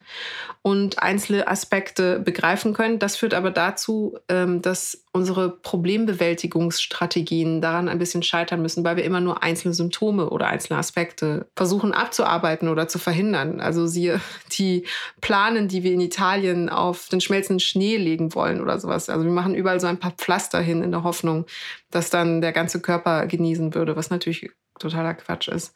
und 0.61 1.01
einzelne 1.01 1.47
Aspekte 1.47 2.19
begreifen 2.19 2.73
können. 2.73 2.99
Das 2.99 3.15
führt 3.15 3.33
aber 3.33 3.49
dazu, 3.49 4.17
ähm, 4.27 4.61
dass 4.61 5.05
unsere 5.13 5.49
Problembewältigungsstrategien 5.49 7.59
daran 7.59 7.89
ein 7.89 7.99
bisschen 7.99 8.23
scheitern 8.23 8.61
müssen, 8.61 8.85
weil 8.85 8.95
wir 8.95 9.03
immer 9.03 9.19
nur 9.19 9.43
einzelne 9.43 9.73
Symptome 9.73 10.29
oder 10.29 10.47
einzelne 10.47 10.79
Aspekte 10.79 11.47
versuchen 11.55 11.93
abzuarbeiten 11.93 12.69
oder 12.69 12.87
zu 12.87 12.97
verhindern. 12.97 13.59
Also 13.59 13.87
siehe 13.87 14.21
die 14.57 14.85
Planen, 15.19 15.67
die 15.67 15.83
wir 15.83 15.91
in 15.91 15.99
Italien 15.99 16.69
auf 16.69 17.09
den 17.09 17.19
schmelzenden 17.19 17.59
Schnee 17.59 17.97
legen 17.97 18.33
wollen 18.35 18.61
oder 18.61 18.79
sowas. 18.79 19.09
Also 19.09 19.25
wir 19.25 19.33
machen 19.33 19.53
überall 19.53 19.81
so 19.81 19.87
ein 19.87 19.99
paar 19.99 20.11
Pflaster 20.11 20.61
hin 20.61 20.81
in 20.81 20.91
der 20.91 21.03
Hoffnung, 21.03 21.45
dass 21.89 22.09
dann 22.09 22.39
der 22.39 22.53
ganze 22.53 22.79
Körper 22.79 23.27
genießen 23.27 23.75
würde, 23.75 23.97
was 23.97 24.11
natürlich 24.11 24.49
totaler 24.79 25.13
Quatsch 25.13 25.49
ist. 25.49 25.75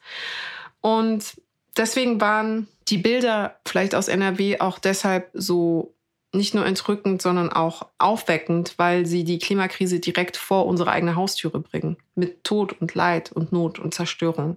Und 0.80 1.34
deswegen 1.76 2.22
waren 2.22 2.68
die 2.88 2.98
Bilder 2.98 3.56
vielleicht 3.66 3.94
aus 3.94 4.08
NRW 4.08 4.60
auch 4.60 4.78
deshalb 4.78 5.28
so 5.34 5.92
nicht 6.36 6.54
nur 6.54 6.66
entrückend, 6.66 7.22
sondern 7.22 7.50
auch 7.52 7.86
aufweckend, 7.98 8.74
weil 8.76 9.06
sie 9.06 9.24
die 9.24 9.38
Klimakrise 9.38 10.00
direkt 10.00 10.36
vor 10.36 10.66
unsere 10.66 10.90
eigene 10.90 11.16
Haustüre 11.16 11.60
bringen. 11.60 11.96
Mit 12.14 12.44
Tod 12.44 12.80
und 12.80 12.94
Leid 12.94 13.32
und 13.32 13.52
Not 13.52 13.78
und 13.78 13.94
Zerstörung. 13.94 14.56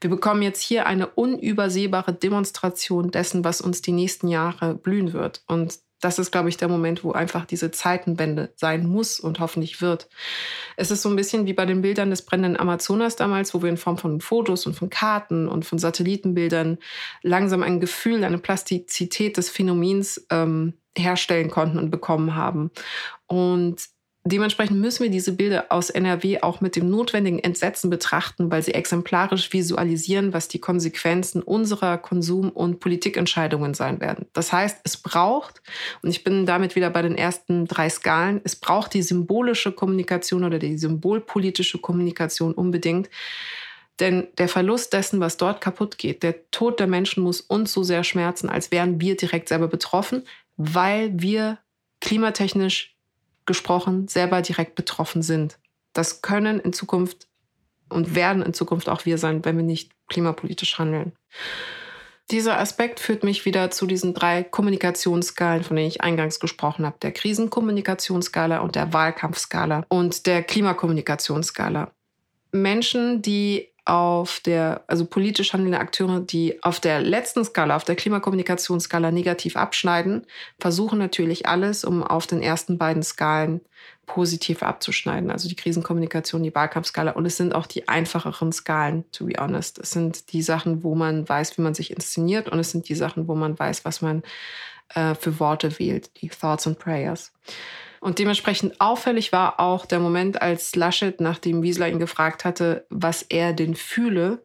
Wir 0.00 0.10
bekommen 0.10 0.42
jetzt 0.42 0.62
hier 0.62 0.86
eine 0.86 1.06
unübersehbare 1.06 2.12
Demonstration 2.12 3.10
dessen, 3.10 3.44
was 3.44 3.60
uns 3.60 3.82
die 3.82 3.92
nächsten 3.92 4.28
Jahre 4.28 4.74
blühen 4.74 5.12
wird. 5.12 5.42
Und 5.46 5.78
das 6.02 6.18
ist, 6.18 6.32
glaube 6.32 6.48
ich, 6.48 6.56
der 6.56 6.68
Moment, 6.68 7.04
wo 7.04 7.12
einfach 7.12 7.46
diese 7.46 7.70
Zeitenwende 7.70 8.52
sein 8.56 8.86
muss 8.86 9.20
und 9.20 9.38
hoffentlich 9.38 9.80
wird. 9.80 10.08
Es 10.76 10.90
ist 10.90 11.02
so 11.02 11.08
ein 11.08 11.16
bisschen 11.16 11.46
wie 11.46 11.52
bei 11.52 11.64
den 11.64 11.80
Bildern 11.80 12.10
des 12.10 12.22
brennenden 12.22 12.58
Amazonas 12.58 13.14
damals, 13.14 13.54
wo 13.54 13.62
wir 13.62 13.70
in 13.70 13.76
Form 13.76 13.98
von 13.98 14.20
Fotos 14.20 14.66
und 14.66 14.74
von 14.74 14.90
Karten 14.90 15.46
und 15.46 15.64
von 15.64 15.78
Satellitenbildern 15.78 16.78
langsam 17.22 17.62
ein 17.62 17.78
Gefühl, 17.78 18.24
eine 18.24 18.38
Plastizität 18.38 19.36
des 19.36 19.48
Phänomens 19.48 20.26
ähm, 20.30 20.74
herstellen 20.96 21.50
konnten 21.50 21.78
und 21.78 21.90
bekommen 21.90 22.34
haben. 22.34 22.70
Und 23.26 23.88
Dementsprechend 24.24 24.78
müssen 24.78 25.02
wir 25.02 25.10
diese 25.10 25.32
Bilder 25.32 25.66
aus 25.70 25.90
NRW 25.90 26.42
auch 26.42 26.60
mit 26.60 26.76
dem 26.76 26.88
notwendigen 26.88 27.40
Entsetzen 27.40 27.90
betrachten, 27.90 28.52
weil 28.52 28.62
sie 28.62 28.72
exemplarisch 28.72 29.52
visualisieren, 29.52 30.32
was 30.32 30.46
die 30.46 30.60
Konsequenzen 30.60 31.42
unserer 31.42 31.98
Konsum- 31.98 32.50
und 32.50 32.78
Politikentscheidungen 32.78 33.74
sein 33.74 34.00
werden. 34.00 34.26
Das 34.32 34.52
heißt, 34.52 34.78
es 34.84 34.96
braucht, 34.96 35.60
und 36.02 36.10
ich 36.10 36.22
bin 36.22 36.46
damit 36.46 36.76
wieder 36.76 36.90
bei 36.90 37.02
den 37.02 37.16
ersten 37.16 37.66
drei 37.66 37.90
Skalen, 37.90 38.40
es 38.44 38.54
braucht 38.54 38.94
die 38.94 39.02
symbolische 39.02 39.72
Kommunikation 39.72 40.44
oder 40.44 40.60
die 40.60 40.78
symbolpolitische 40.78 41.78
Kommunikation 41.78 42.54
unbedingt. 42.54 43.10
Denn 43.98 44.28
der 44.38 44.48
Verlust 44.48 44.92
dessen, 44.92 45.18
was 45.18 45.36
dort 45.36 45.60
kaputt 45.60 45.98
geht, 45.98 46.22
der 46.22 46.48
Tod 46.52 46.78
der 46.78 46.86
Menschen 46.86 47.24
muss 47.24 47.40
uns 47.40 47.72
so 47.72 47.82
sehr 47.82 48.04
schmerzen, 48.04 48.48
als 48.48 48.70
wären 48.70 49.00
wir 49.00 49.16
direkt 49.16 49.48
selber 49.48 49.68
betroffen, 49.68 50.22
weil 50.56 51.20
wir 51.20 51.58
klimatechnisch 52.00 52.96
gesprochen 53.46 54.08
selber 54.08 54.42
direkt 54.42 54.74
betroffen 54.74 55.22
sind. 55.22 55.58
Das 55.92 56.22
können 56.22 56.60
in 56.60 56.72
Zukunft 56.72 57.28
und 57.88 58.14
werden 58.14 58.42
in 58.42 58.54
Zukunft 58.54 58.88
auch 58.88 59.04
wir 59.04 59.18
sein, 59.18 59.44
wenn 59.44 59.56
wir 59.56 59.64
nicht 59.64 59.92
klimapolitisch 60.08 60.78
handeln. 60.78 61.12
Dieser 62.30 62.58
Aspekt 62.58 63.00
führt 63.00 63.24
mich 63.24 63.44
wieder 63.44 63.70
zu 63.70 63.86
diesen 63.86 64.14
drei 64.14 64.42
Kommunikationsskalen, 64.42 65.64
von 65.64 65.76
denen 65.76 65.88
ich 65.88 66.00
eingangs 66.00 66.40
gesprochen 66.40 66.86
habe. 66.86 66.96
Der 67.02 67.12
Krisenkommunikationsskala 67.12 68.60
und 68.60 68.74
der 68.74 68.92
Wahlkampfskala 68.92 69.84
und 69.88 70.26
der 70.26 70.42
Klimakommunikationsskala. 70.42 71.92
Menschen, 72.52 73.22
die 73.22 73.71
auf 73.84 74.40
der, 74.40 74.84
also 74.86 75.04
politisch 75.04 75.52
handelnde 75.52 75.80
Akteure, 75.80 76.20
die 76.20 76.62
auf 76.62 76.78
der 76.78 77.00
letzten 77.00 77.44
Skala, 77.44 77.74
auf 77.74 77.84
der 77.84 77.96
Klimakommunikationsskala 77.96 79.10
negativ 79.10 79.56
abschneiden, 79.56 80.26
versuchen 80.60 80.98
natürlich 80.98 81.46
alles, 81.46 81.84
um 81.84 82.04
auf 82.04 82.26
den 82.26 82.42
ersten 82.42 82.78
beiden 82.78 83.02
Skalen 83.02 83.60
positiv 84.06 84.62
abzuschneiden. 84.62 85.30
Also 85.30 85.48
die 85.48 85.56
Krisenkommunikation, 85.56 86.42
die 86.42 86.54
Wahlkampfskala. 86.54 87.12
Und 87.12 87.26
es 87.26 87.36
sind 87.36 87.54
auch 87.54 87.66
die 87.66 87.88
einfacheren 87.88 88.52
Skalen, 88.52 89.04
to 89.10 89.26
be 89.26 89.34
honest. 89.38 89.78
Es 89.78 89.90
sind 89.90 90.32
die 90.32 90.42
Sachen, 90.42 90.82
wo 90.82 90.94
man 90.94 91.28
weiß, 91.28 91.56
wie 91.58 91.62
man 91.62 91.74
sich 91.74 91.90
inszeniert. 91.90 92.48
Und 92.48 92.58
es 92.58 92.70
sind 92.70 92.88
die 92.88 92.94
Sachen, 92.94 93.26
wo 93.26 93.34
man 93.34 93.58
weiß, 93.58 93.84
was 93.84 94.02
man 94.02 94.22
äh, 94.94 95.14
für 95.14 95.40
Worte 95.40 95.78
wählt, 95.78 96.10
die 96.20 96.28
Thoughts 96.28 96.66
and 96.66 96.78
Prayers. 96.78 97.32
Und 98.02 98.18
dementsprechend 98.18 98.80
auffällig 98.80 99.30
war 99.30 99.60
auch 99.60 99.86
der 99.86 100.00
Moment, 100.00 100.42
als 100.42 100.74
Laschet, 100.74 101.20
nachdem 101.20 101.62
Wiesler 101.62 101.88
ihn 101.88 102.00
gefragt 102.00 102.44
hatte, 102.44 102.84
was 102.90 103.22
er 103.22 103.52
denn 103.52 103.76
fühle, 103.76 104.44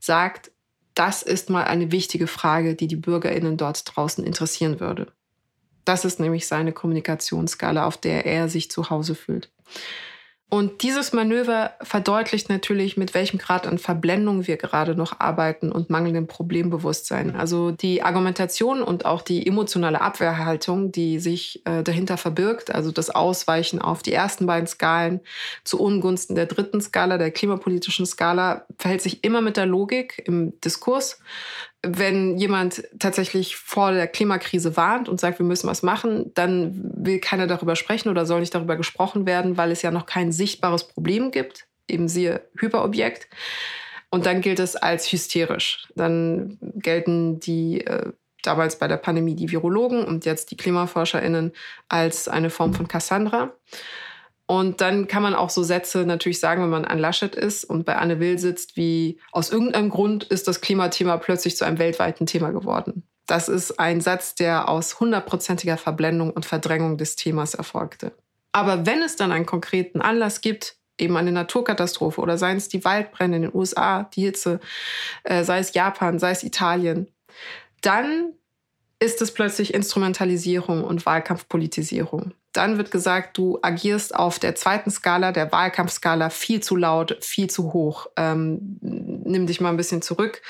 sagt, 0.00 0.50
das 0.94 1.22
ist 1.22 1.48
mal 1.48 1.62
eine 1.62 1.92
wichtige 1.92 2.26
Frage, 2.26 2.74
die 2.74 2.88
die 2.88 2.96
Bürgerinnen 2.96 3.56
dort 3.56 3.84
draußen 3.94 4.24
interessieren 4.24 4.80
würde. 4.80 5.12
Das 5.84 6.04
ist 6.04 6.18
nämlich 6.18 6.48
seine 6.48 6.72
Kommunikationsskala, 6.72 7.86
auf 7.86 7.96
der 7.96 8.26
er 8.26 8.48
sich 8.48 8.72
zu 8.72 8.90
Hause 8.90 9.14
fühlt. 9.14 9.52
Und 10.48 10.82
dieses 10.82 11.12
Manöver 11.12 11.72
verdeutlicht 11.82 12.48
natürlich, 12.48 12.96
mit 12.96 13.14
welchem 13.14 13.38
Grad 13.38 13.66
an 13.66 13.78
Verblendung 13.78 14.46
wir 14.46 14.56
gerade 14.56 14.94
noch 14.94 15.18
arbeiten 15.18 15.72
und 15.72 15.90
mangelndem 15.90 16.28
Problembewusstsein. 16.28 17.34
Also 17.34 17.72
die 17.72 18.02
Argumentation 18.04 18.80
und 18.80 19.04
auch 19.06 19.22
die 19.22 19.44
emotionale 19.44 20.00
Abwehrhaltung, 20.00 20.92
die 20.92 21.18
sich 21.18 21.66
äh, 21.66 21.82
dahinter 21.82 22.16
verbirgt, 22.16 22.72
also 22.72 22.92
das 22.92 23.10
Ausweichen 23.10 23.82
auf 23.82 24.04
die 24.04 24.12
ersten 24.12 24.46
beiden 24.46 24.68
Skalen 24.68 25.20
zu 25.64 25.80
Ungunsten 25.80 26.36
der 26.36 26.46
dritten 26.46 26.80
Skala, 26.80 27.18
der 27.18 27.32
klimapolitischen 27.32 28.06
Skala, 28.06 28.66
verhält 28.78 29.02
sich 29.02 29.24
immer 29.24 29.40
mit 29.40 29.56
der 29.56 29.66
Logik 29.66 30.22
im 30.26 30.52
Diskurs 30.60 31.18
wenn 31.86 32.36
jemand 32.36 32.84
tatsächlich 32.98 33.56
vor 33.56 33.92
der 33.92 34.06
Klimakrise 34.06 34.76
warnt 34.76 35.08
und 35.08 35.20
sagt, 35.20 35.38
wir 35.38 35.46
müssen 35.46 35.68
was 35.68 35.82
machen, 35.82 36.32
dann 36.34 36.90
will 36.96 37.18
keiner 37.18 37.46
darüber 37.46 37.76
sprechen 37.76 38.08
oder 38.08 38.26
soll 38.26 38.40
nicht 38.40 38.54
darüber 38.54 38.76
gesprochen 38.76 39.26
werden, 39.26 39.56
weil 39.56 39.70
es 39.70 39.82
ja 39.82 39.90
noch 39.90 40.06
kein 40.06 40.32
sichtbares 40.32 40.84
Problem 40.84 41.30
gibt, 41.30 41.66
eben 41.88 42.08
siehe 42.08 42.42
Hyperobjekt. 42.58 43.28
Und 44.10 44.26
dann 44.26 44.40
gilt 44.40 44.60
es 44.60 44.76
als 44.76 45.10
hysterisch. 45.10 45.88
Dann 45.94 46.58
gelten 46.74 47.40
die 47.40 47.86
äh, 47.86 48.12
damals 48.42 48.78
bei 48.78 48.88
der 48.88 48.96
Pandemie 48.96 49.34
die 49.34 49.50
Virologen 49.50 50.04
und 50.04 50.24
jetzt 50.24 50.50
die 50.50 50.56
KlimaforscherInnen 50.56 51.52
als 51.88 52.28
eine 52.28 52.50
Form 52.50 52.74
von 52.74 52.88
Cassandra. 52.88 53.52
Und 54.46 54.80
dann 54.80 55.08
kann 55.08 55.22
man 55.22 55.34
auch 55.34 55.50
so 55.50 55.64
Sätze 55.64 56.06
natürlich 56.06 56.38
sagen, 56.38 56.62
wenn 56.62 56.70
man 56.70 56.84
an 56.84 56.98
Laschet 56.98 57.34
ist 57.34 57.64
und 57.64 57.84
bei 57.84 57.96
Anne 57.96 58.20
Will 58.20 58.38
sitzt, 58.38 58.76
wie 58.76 59.18
aus 59.32 59.50
irgendeinem 59.50 59.90
Grund 59.90 60.24
ist 60.24 60.46
das 60.46 60.60
Klimathema 60.60 61.16
plötzlich 61.16 61.56
zu 61.56 61.64
einem 61.64 61.78
weltweiten 61.78 62.26
Thema 62.26 62.50
geworden. 62.52 63.02
Das 63.26 63.48
ist 63.48 63.80
ein 63.80 64.00
Satz, 64.00 64.36
der 64.36 64.68
aus 64.68 65.00
hundertprozentiger 65.00 65.76
Verblendung 65.76 66.30
und 66.30 66.46
Verdrängung 66.46 66.96
des 66.96 67.16
Themas 67.16 67.54
erfolgte. 67.54 68.12
Aber 68.52 68.86
wenn 68.86 69.02
es 69.02 69.16
dann 69.16 69.32
einen 69.32 69.46
konkreten 69.46 70.00
Anlass 70.00 70.40
gibt, 70.40 70.76
eben 70.98 71.16
eine 71.16 71.32
Naturkatastrophe 71.32 72.20
oder 72.20 72.38
seien 72.38 72.56
es 72.56 72.68
die 72.68 72.84
Waldbrände 72.84 73.36
in 73.36 73.42
den 73.42 73.54
USA, 73.54 74.04
die 74.14 74.22
Hitze, 74.22 74.60
äh, 75.24 75.44
sei 75.44 75.58
es 75.58 75.74
Japan, 75.74 76.18
sei 76.18 76.30
es 76.30 76.44
Italien, 76.44 77.08
dann 77.82 78.32
ist 78.98 79.20
es 79.20 79.34
plötzlich 79.34 79.74
Instrumentalisierung 79.74 80.84
und 80.84 81.04
Wahlkampfpolitisierung. 81.04 82.32
Dann 82.56 82.78
wird 82.78 82.90
gesagt, 82.90 83.36
du 83.36 83.58
agierst 83.60 84.14
auf 84.14 84.38
der 84.38 84.54
zweiten 84.54 84.90
Skala, 84.90 85.32
der 85.32 85.52
Wahlkampfskala, 85.52 86.30
viel 86.30 86.62
zu 86.62 86.76
laut, 86.76 87.18
viel 87.20 87.50
zu 87.50 87.72
hoch. 87.72 88.06
Ähm, 88.16 88.78
nimm 88.80 89.46
dich 89.46 89.60
mal 89.60 89.70
ein 89.70 89.76
bisschen 89.76 90.00
zurück. 90.00 90.40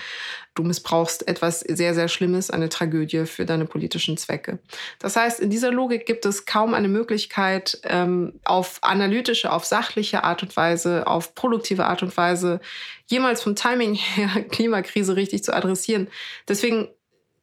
Du 0.54 0.62
missbrauchst 0.62 1.26
etwas 1.28 1.60
sehr, 1.60 1.94
sehr 1.94 2.08
Schlimmes, 2.08 2.50
eine 2.50 2.68
Tragödie 2.68 3.26
für 3.26 3.44
deine 3.44 3.66
politischen 3.66 4.16
Zwecke. 4.16 4.58
Das 4.98 5.16
heißt, 5.16 5.40
in 5.40 5.50
dieser 5.50 5.70
Logik 5.70 6.06
gibt 6.06 6.24
es 6.26 6.46
kaum 6.46 6.74
eine 6.74 6.88
Möglichkeit, 6.88 7.78
ähm, 7.84 8.40
auf 8.44 8.78
analytische, 8.82 9.52
auf 9.52 9.64
sachliche 9.64 10.24
Art 10.24 10.42
und 10.42 10.56
Weise, 10.56 11.06
auf 11.06 11.34
produktive 11.34 11.86
Art 11.86 12.02
und 12.02 12.16
Weise 12.16 12.60
jemals 13.06 13.42
vom 13.42 13.56
Timing 13.56 13.94
her 13.94 14.42
Klimakrise 14.50 15.16
richtig 15.16 15.44
zu 15.44 15.54
adressieren. 15.54 16.08
Deswegen 16.48 16.88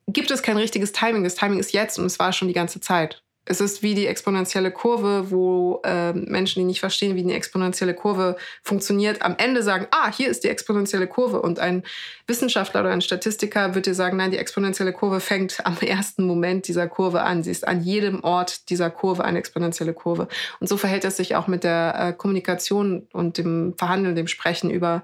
gibt 0.08 0.32
es 0.32 0.42
kein 0.42 0.58
richtiges 0.58 0.92
Timing. 0.92 1.24
Das 1.24 1.36
Timing 1.36 1.60
ist 1.60 1.74
jetzt 1.74 2.00
und 2.00 2.06
es 2.06 2.20
war 2.20 2.34
schon 2.34 2.48
die 2.48 2.54
ganze 2.54 2.80
Zeit. 2.80 3.23
Es 3.46 3.60
ist 3.60 3.84
wie 3.84 3.94
die 3.94 4.08
exponentielle 4.08 4.72
Kurve, 4.72 5.30
wo 5.30 5.82
äh, 5.84 6.14
Menschen, 6.14 6.60
die 6.60 6.66
nicht 6.66 6.80
verstehen, 6.80 7.16
wie 7.16 7.24
eine 7.24 7.34
exponentielle 7.34 7.94
Kurve 7.94 8.38
funktioniert, 8.62 9.22
am 9.22 9.36
Ende 9.38 9.64
sagen, 9.64 9.88
ah, 9.92 10.10
hier 10.12 10.30
ist 10.30 10.46
die 10.46 10.48
exponentielle 10.48 11.08
Kurve. 11.08 11.42
Und 11.42 11.60
ein 11.60 11.84
Wissenschaftler 12.26 12.82
oder 12.82 12.92
ein 12.92 13.02
Statistiker 13.02 13.76
wird 13.76 13.86
dir 13.86 13.96
sagen, 13.96 14.16
nein, 14.16 14.32
die 14.32 14.38
exponentielle 14.38 14.94
Kurve 14.94 15.20
fängt 15.20 15.66
am 15.66 15.78
ersten 15.82 16.26
Moment 16.26 16.68
dieser 16.68 16.88
Kurve 16.88 17.24
an. 17.24 17.44
Sie 17.44 17.52
ist 17.52 17.68
an 17.68 17.82
jedem 17.82 18.24
Ort 18.24 18.70
dieser 18.70 18.90
Kurve 18.90 19.26
eine 19.26 19.40
exponentielle 19.40 19.94
Kurve. 19.94 20.30
Und 20.62 20.68
so 20.68 20.78
verhält 20.78 21.04
es 21.04 21.18
sich 21.18 21.36
auch 21.36 21.48
mit 21.48 21.66
der 21.66 21.96
äh, 21.98 22.14
Kommunikation 22.14 23.08
und 23.12 23.38
dem 23.38 23.76
Verhandeln, 23.78 24.16
dem 24.16 24.28
Sprechen 24.28 24.72
über 24.72 25.04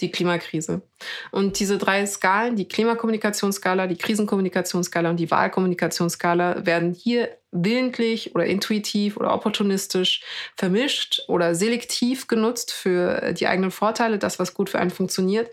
die 0.00 0.10
Klimakrise. 0.10 0.82
Und 1.30 1.58
diese 1.58 1.78
drei 1.78 2.04
Skalen, 2.06 2.56
die 2.56 2.68
Klimakommunikationsskala, 2.68 3.86
die 3.86 3.96
Krisenkommunikationsskala 3.96 5.10
und 5.10 5.16
die 5.16 5.30
Wahlkommunikationsskala, 5.30 6.66
werden 6.66 6.94
hier 6.94 7.36
willentlich 7.52 8.34
oder 8.34 8.46
intuitiv 8.46 9.16
oder 9.16 9.34
opportunistisch 9.34 10.22
vermischt 10.56 11.22
oder 11.28 11.54
selektiv 11.54 12.28
genutzt 12.28 12.72
für 12.72 13.32
die 13.32 13.46
eigenen 13.46 13.70
Vorteile, 13.70 14.18
das, 14.18 14.38
was 14.38 14.54
gut 14.54 14.70
für 14.70 14.78
einen 14.78 14.90
funktioniert. 14.90 15.50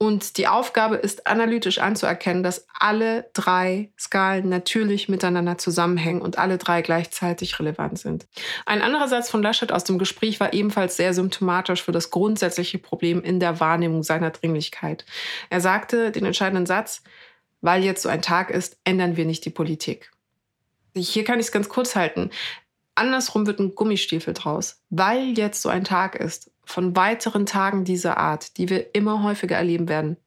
Und 0.00 0.38
die 0.38 0.46
Aufgabe 0.46 0.94
ist 0.94 1.26
analytisch 1.26 1.78
anzuerkennen, 1.78 2.44
dass 2.44 2.68
alle 2.78 3.30
drei 3.32 3.90
Skalen 3.98 4.48
natürlich 4.48 5.08
miteinander 5.08 5.58
zusammenhängen 5.58 6.22
und 6.22 6.38
alle 6.38 6.56
drei 6.56 6.82
gleichzeitig 6.82 7.58
relevant 7.58 7.98
sind. 7.98 8.28
Ein 8.64 8.80
anderer 8.80 9.08
Satz 9.08 9.28
von 9.28 9.42
Laschet 9.42 9.72
aus 9.72 9.82
dem 9.82 9.98
Gespräch 9.98 10.38
war 10.38 10.52
ebenfalls 10.52 10.96
sehr 10.96 11.14
symptomatisch 11.14 11.82
für 11.82 11.90
das 11.90 12.10
grundsätzliche 12.10 12.78
Problem 12.78 13.22
in 13.24 13.40
der 13.40 13.58
Wahrnehmung 13.58 14.04
seiner 14.04 14.30
Dringlichkeit. 14.30 15.04
Er 15.50 15.60
sagte 15.60 16.12
den 16.12 16.24
entscheidenden 16.24 16.66
Satz, 16.66 17.02
weil 17.60 17.82
jetzt 17.82 18.02
so 18.02 18.08
ein 18.08 18.22
Tag 18.22 18.50
ist, 18.50 18.78
ändern 18.84 19.16
wir 19.16 19.24
nicht 19.24 19.44
die 19.44 19.50
Politik. 19.50 20.12
Hier 20.94 21.24
kann 21.24 21.40
ich 21.40 21.46
es 21.46 21.52
ganz 21.52 21.68
kurz 21.68 21.96
halten. 21.96 22.30
Andersrum 22.94 23.46
wird 23.48 23.58
ein 23.58 23.74
Gummistiefel 23.74 24.34
draus, 24.34 24.80
weil 24.90 25.36
jetzt 25.36 25.62
so 25.62 25.68
ein 25.68 25.84
Tag 25.84 26.14
ist, 26.14 26.52
von 26.68 26.94
weiteren 26.94 27.46
Tagen 27.46 27.84
dieser 27.84 28.18
Art, 28.18 28.58
die 28.58 28.68
wir 28.68 28.94
immer 28.94 29.22
häufiger 29.22 29.56
erleben 29.56 29.88
werden, 29.88 30.18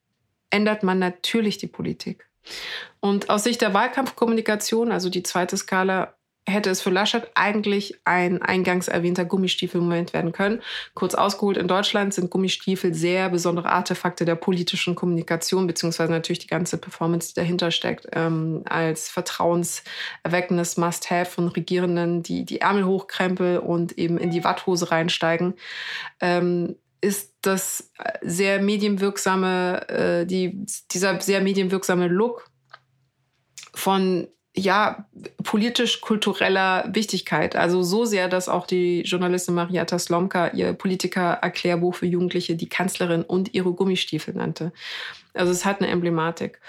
ändert 0.49 0.81
man 0.81 0.97
natürlich 0.97 1.59
die 1.59 1.67
Politik. 1.67 2.27
Und 2.99 3.29
aus 3.29 3.43
Sicht 3.43 3.61
der 3.61 3.75
Wahlkampfkommunikation, 3.75 4.91
also 4.91 5.09
die 5.09 5.21
zweite 5.21 5.55
Skala, 5.55 6.15
hätte 6.47 6.71
es 6.71 6.81
für 6.81 6.89
Laschet 6.89 7.29
eigentlich 7.35 7.99
ein 8.03 8.41
eingangs 8.41 8.87
erwähnter 8.87 9.25
Gummistiefelmoment 9.25 10.13
werden 10.13 10.31
können. 10.31 10.61
Kurz 10.95 11.13
ausgeholt, 11.13 11.57
in 11.57 11.67
Deutschland 11.67 12.13
sind 12.13 12.31
Gummistiefel 12.31 12.93
sehr 12.93 13.29
besondere 13.29 13.69
Artefakte 13.69 14.25
der 14.25 14.35
politischen 14.35 14.95
Kommunikation, 14.95 15.67
beziehungsweise 15.67 16.11
natürlich 16.11 16.39
die 16.39 16.47
ganze 16.47 16.77
Performance, 16.77 17.29
die 17.29 17.35
dahinter 17.35 17.69
steckt, 17.69 18.07
ähm, 18.13 18.63
als 18.65 19.07
vertrauenserweckendes 19.09 20.77
Must-Have 20.77 21.29
von 21.29 21.47
Regierenden, 21.47 22.23
die 22.23 22.43
die 22.43 22.61
Ärmel 22.61 22.85
hochkrempeln 22.85 23.59
und 23.59 23.97
eben 23.97 24.17
in 24.17 24.31
die 24.31 24.43
Watthose 24.43 24.91
reinsteigen. 24.91 25.53
Ähm, 26.19 26.75
ist 27.01 27.33
das 27.41 27.91
sehr 28.21 28.61
medienwirksame, 28.61 29.89
äh, 29.89 30.25
die, 30.25 30.65
dieser 30.91 31.19
sehr 31.19 31.41
medienwirksame 31.41 32.07
Look 32.07 32.49
von 33.73 34.27
ja, 34.53 35.07
politisch-kultureller 35.51 36.85
Wichtigkeit. 36.93 37.57
Also 37.57 37.83
so 37.83 38.05
sehr, 38.05 38.29
dass 38.29 38.47
auch 38.47 38.65
die 38.65 39.01
Journalistin 39.01 39.53
Marietta 39.53 39.99
Slomka 39.99 40.47
ihr 40.51 40.71
Politiker-Erklärbuch 40.71 41.93
für 41.93 42.05
Jugendliche 42.05 42.55
die 42.55 42.69
Kanzlerin 42.69 43.21
und 43.23 43.53
ihre 43.53 43.73
Gummistiefel 43.73 44.33
nannte. 44.33 44.71
Also 45.33 45.51
es 45.51 45.65
hat 45.65 45.81
eine 45.81 45.91
Emblematik. 45.91 46.61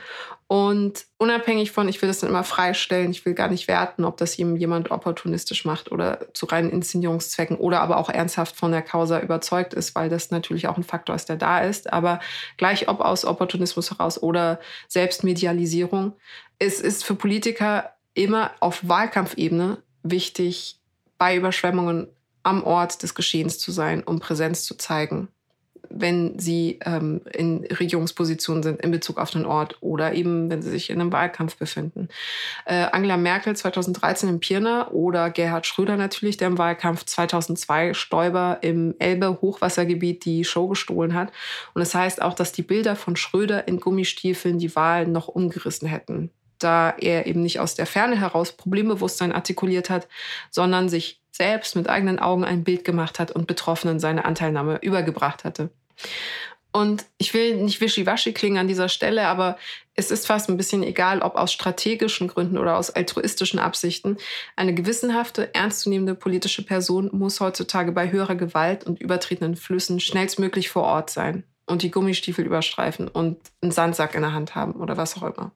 Und 0.48 1.04
unabhängig 1.16 1.70
von, 1.70 1.88
ich 1.88 2.02
will 2.02 2.08
das 2.08 2.18
dann 2.18 2.30
immer 2.30 2.42
freistellen, 2.42 3.12
ich 3.12 3.24
will 3.24 3.34
gar 3.34 3.46
nicht 3.46 3.68
werten, 3.68 4.04
ob 4.04 4.16
das 4.16 4.36
jemand 4.36 4.90
opportunistisch 4.90 5.64
macht 5.64 5.92
oder 5.92 6.26
zu 6.34 6.46
reinen 6.46 6.70
Inszenierungszwecken 6.70 7.58
oder 7.58 7.82
aber 7.82 7.98
auch 7.98 8.08
ernsthaft 8.08 8.56
von 8.56 8.72
der 8.72 8.82
Causa 8.82 9.20
überzeugt 9.20 9.74
ist, 9.74 9.94
weil 9.94 10.08
das 10.08 10.32
natürlich 10.32 10.66
auch 10.66 10.76
ein 10.76 10.82
Faktor 10.82 11.14
ist, 11.14 11.28
der 11.28 11.36
da 11.36 11.60
ist. 11.60 11.92
Aber 11.92 12.18
gleich 12.56 12.88
ob 12.88 12.98
aus 12.98 13.24
Opportunismus 13.24 13.92
heraus 13.92 14.20
oder 14.20 14.58
Selbstmedialisierung, 14.88 16.14
es 16.58 16.80
ist 16.80 17.04
für 17.04 17.14
Politiker 17.14 17.92
immer 18.14 18.52
auf 18.60 18.86
Wahlkampfebene 18.88 19.78
wichtig, 20.02 20.80
bei 21.18 21.36
Überschwemmungen 21.36 22.08
am 22.42 22.64
Ort 22.64 23.02
des 23.02 23.14
Geschehens 23.14 23.58
zu 23.58 23.70
sein, 23.70 24.02
um 24.02 24.18
Präsenz 24.18 24.64
zu 24.64 24.76
zeigen 24.76 25.28
wenn 25.94 26.38
sie 26.38 26.78
ähm, 26.84 27.20
in 27.32 27.64
Regierungspositionen 27.64 28.62
sind 28.62 28.80
in 28.80 28.90
Bezug 28.90 29.18
auf 29.18 29.30
den 29.30 29.44
Ort 29.44 29.76
oder 29.80 30.14
eben, 30.14 30.50
wenn 30.50 30.62
sie 30.62 30.70
sich 30.70 30.90
in 30.90 31.00
einem 31.00 31.12
Wahlkampf 31.12 31.56
befinden. 31.56 32.08
Äh, 32.64 32.86
Angela 32.92 33.16
Merkel 33.16 33.54
2013 33.54 34.28
in 34.28 34.40
Pirna 34.40 34.90
oder 34.90 35.30
Gerhard 35.30 35.66
Schröder 35.66 35.96
natürlich, 35.96 36.36
der 36.36 36.48
im 36.48 36.58
Wahlkampf 36.58 37.04
2002 37.04 37.94
Stoiber 37.94 38.58
im 38.62 38.94
Elbe-Hochwassergebiet 38.98 40.24
die 40.24 40.44
Show 40.44 40.68
gestohlen 40.68 41.14
hat. 41.14 41.32
Und 41.74 41.80
das 41.80 41.94
heißt 41.94 42.22
auch, 42.22 42.34
dass 42.34 42.52
die 42.52 42.62
Bilder 42.62 42.96
von 42.96 43.16
Schröder 43.16 43.68
in 43.68 43.80
Gummistiefeln 43.80 44.58
die 44.58 44.74
Wahl 44.74 45.06
noch 45.06 45.28
umgerissen 45.28 45.88
hätten 45.88 46.30
da 46.62 46.94
er 46.98 47.26
eben 47.26 47.42
nicht 47.42 47.60
aus 47.60 47.74
der 47.74 47.86
Ferne 47.86 48.18
heraus 48.18 48.52
Problembewusstsein 48.52 49.32
artikuliert 49.32 49.90
hat, 49.90 50.08
sondern 50.50 50.88
sich 50.88 51.20
selbst 51.30 51.76
mit 51.76 51.88
eigenen 51.88 52.18
Augen 52.18 52.44
ein 52.44 52.64
Bild 52.64 52.84
gemacht 52.84 53.18
hat 53.18 53.30
und 53.30 53.46
Betroffenen 53.46 54.00
seine 54.00 54.24
Anteilnahme 54.24 54.78
übergebracht 54.82 55.44
hatte. 55.44 55.70
Und 56.72 57.04
ich 57.18 57.34
will 57.34 57.56
nicht 57.56 57.82
wischiwaschi 57.82 58.32
klingen 58.32 58.56
an 58.56 58.68
dieser 58.68 58.88
Stelle, 58.88 59.26
aber 59.26 59.58
es 59.94 60.10
ist 60.10 60.26
fast 60.26 60.48
ein 60.48 60.56
bisschen 60.56 60.82
egal, 60.82 61.20
ob 61.20 61.36
aus 61.36 61.52
strategischen 61.52 62.28
Gründen 62.28 62.56
oder 62.56 62.78
aus 62.78 62.88
altruistischen 62.88 63.58
Absichten. 63.58 64.16
Eine 64.56 64.72
gewissenhafte, 64.72 65.54
ernstzunehmende 65.54 66.14
politische 66.14 66.64
Person 66.64 67.10
muss 67.12 67.40
heutzutage 67.40 67.92
bei 67.92 68.10
höherer 68.10 68.36
Gewalt 68.36 68.84
und 68.84 69.00
übertretenen 69.02 69.56
Flüssen 69.56 70.00
schnellstmöglich 70.00 70.70
vor 70.70 70.84
Ort 70.84 71.10
sein 71.10 71.44
und 71.66 71.82
die 71.82 71.90
Gummistiefel 71.90 72.46
überstreifen 72.46 73.06
und 73.06 73.38
einen 73.60 73.70
Sandsack 73.70 74.14
in 74.14 74.22
der 74.22 74.32
Hand 74.32 74.54
haben 74.54 74.72
oder 74.72 74.96
was 74.96 75.16
auch 75.18 75.24
immer. 75.24 75.52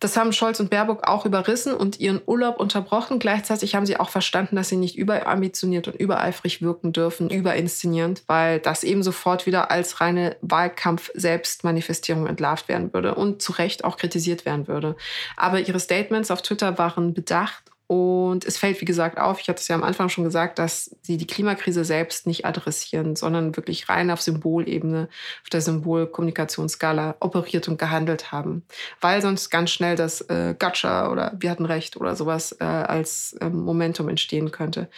Das 0.00 0.16
haben 0.16 0.32
Scholz 0.32 0.60
und 0.60 0.70
Baerbock 0.70 1.06
auch 1.06 1.26
überrissen 1.26 1.74
und 1.74 2.00
ihren 2.00 2.20
Urlaub 2.26 2.58
unterbrochen. 2.58 3.18
Gleichzeitig 3.18 3.74
haben 3.74 3.86
sie 3.86 3.98
auch 3.98 4.08
verstanden, 4.08 4.56
dass 4.56 4.68
sie 4.68 4.76
nicht 4.76 4.96
überambitioniert 4.96 5.88
und 5.88 5.96
übereifrig 5.96 6.62
wirken 6.62 6.92
dürfen, 6.92 7.30
überinszenierend, 7.30 8.22
weil 8.26 8.58
das 8.58 8.84
eben 8.84 9.02
sofort 9.02 9.46
wieder 9.46 9.70
als 9.70 10.00
reine 10.00 10.36
Wahlkampf-Selbstmanifestierung 10.40 12.26
entlarvt 12.26 12.68
werden 12.68 12.92
würde 12.92 13.14
und 13.14 13.42
zu 13.42 13.52
Recht 13.52 13.84
auch 13.84 13.96
kritisiert 13.96 14.44
werden 14.44 14.68
würde. 14.68 14.96
Aber 15.36 15.60
ihre 15.60 15.80
Statements 15.80 16.30
auf 16.30 16.42
Twitter 16.42 16.78
waren 16.78 17.14
bedacht 17.14 17.61
und 17.92 18.46
es 18.46 18.56
fällt, 18.56 18.80
wie 18.80 18.86
gesagt, 18.86 19.18
auf, 19.18 19.38
ich 19.38 19.50
hatte 19.50 19.60
es 19.60 19.68
ja 19.68 19.76
am 19.76 19.82
Anfang 19.82 20.08
schon 20.08 20.24
gesagt, 20.24 20.58
dass 20.58 20.96
sie 21.02 21.18
die 21.18 21.26
Klimakrise 21.26 21.84
selbst 21.84 22.26
nicht 22.26 22.46
adressieren, 22.46 23.16
sondern 23.16 23.54
wirklich 23.54 23.90
rein 23.90 24.10
auf 24.10 24.22
Symbolebene, 24.22 25.10
auf 25.42 25.50
der 25.50 25.60
Symbolkommunikationsskala 25.60 27.16
operiert 27.20 27.68
und 27.68 27.78
gehandelt 27.78 28.32
haben. 28.32 28.62
Weil 29.02 29.20
sonst 29.20 29.50
ganz 29.50 29.72
schnell 29.72 29.94
das 29.94 30.22
äh, 30.22 30.54
Gotcha 30.58 31.12
oder 31.12 31.36
wir 31.38 31.50
hatten 31.50 31.66
recht 31.66 31.98
oder 31.98 32.16
sowas 32.16 32.56
äh, 32.60 32.64
als 32.64 33.34
äh, 33.42 33.50
Momentum 33.50 34.08
entstehen 34.08 34.52
könnte. 34.52 34.88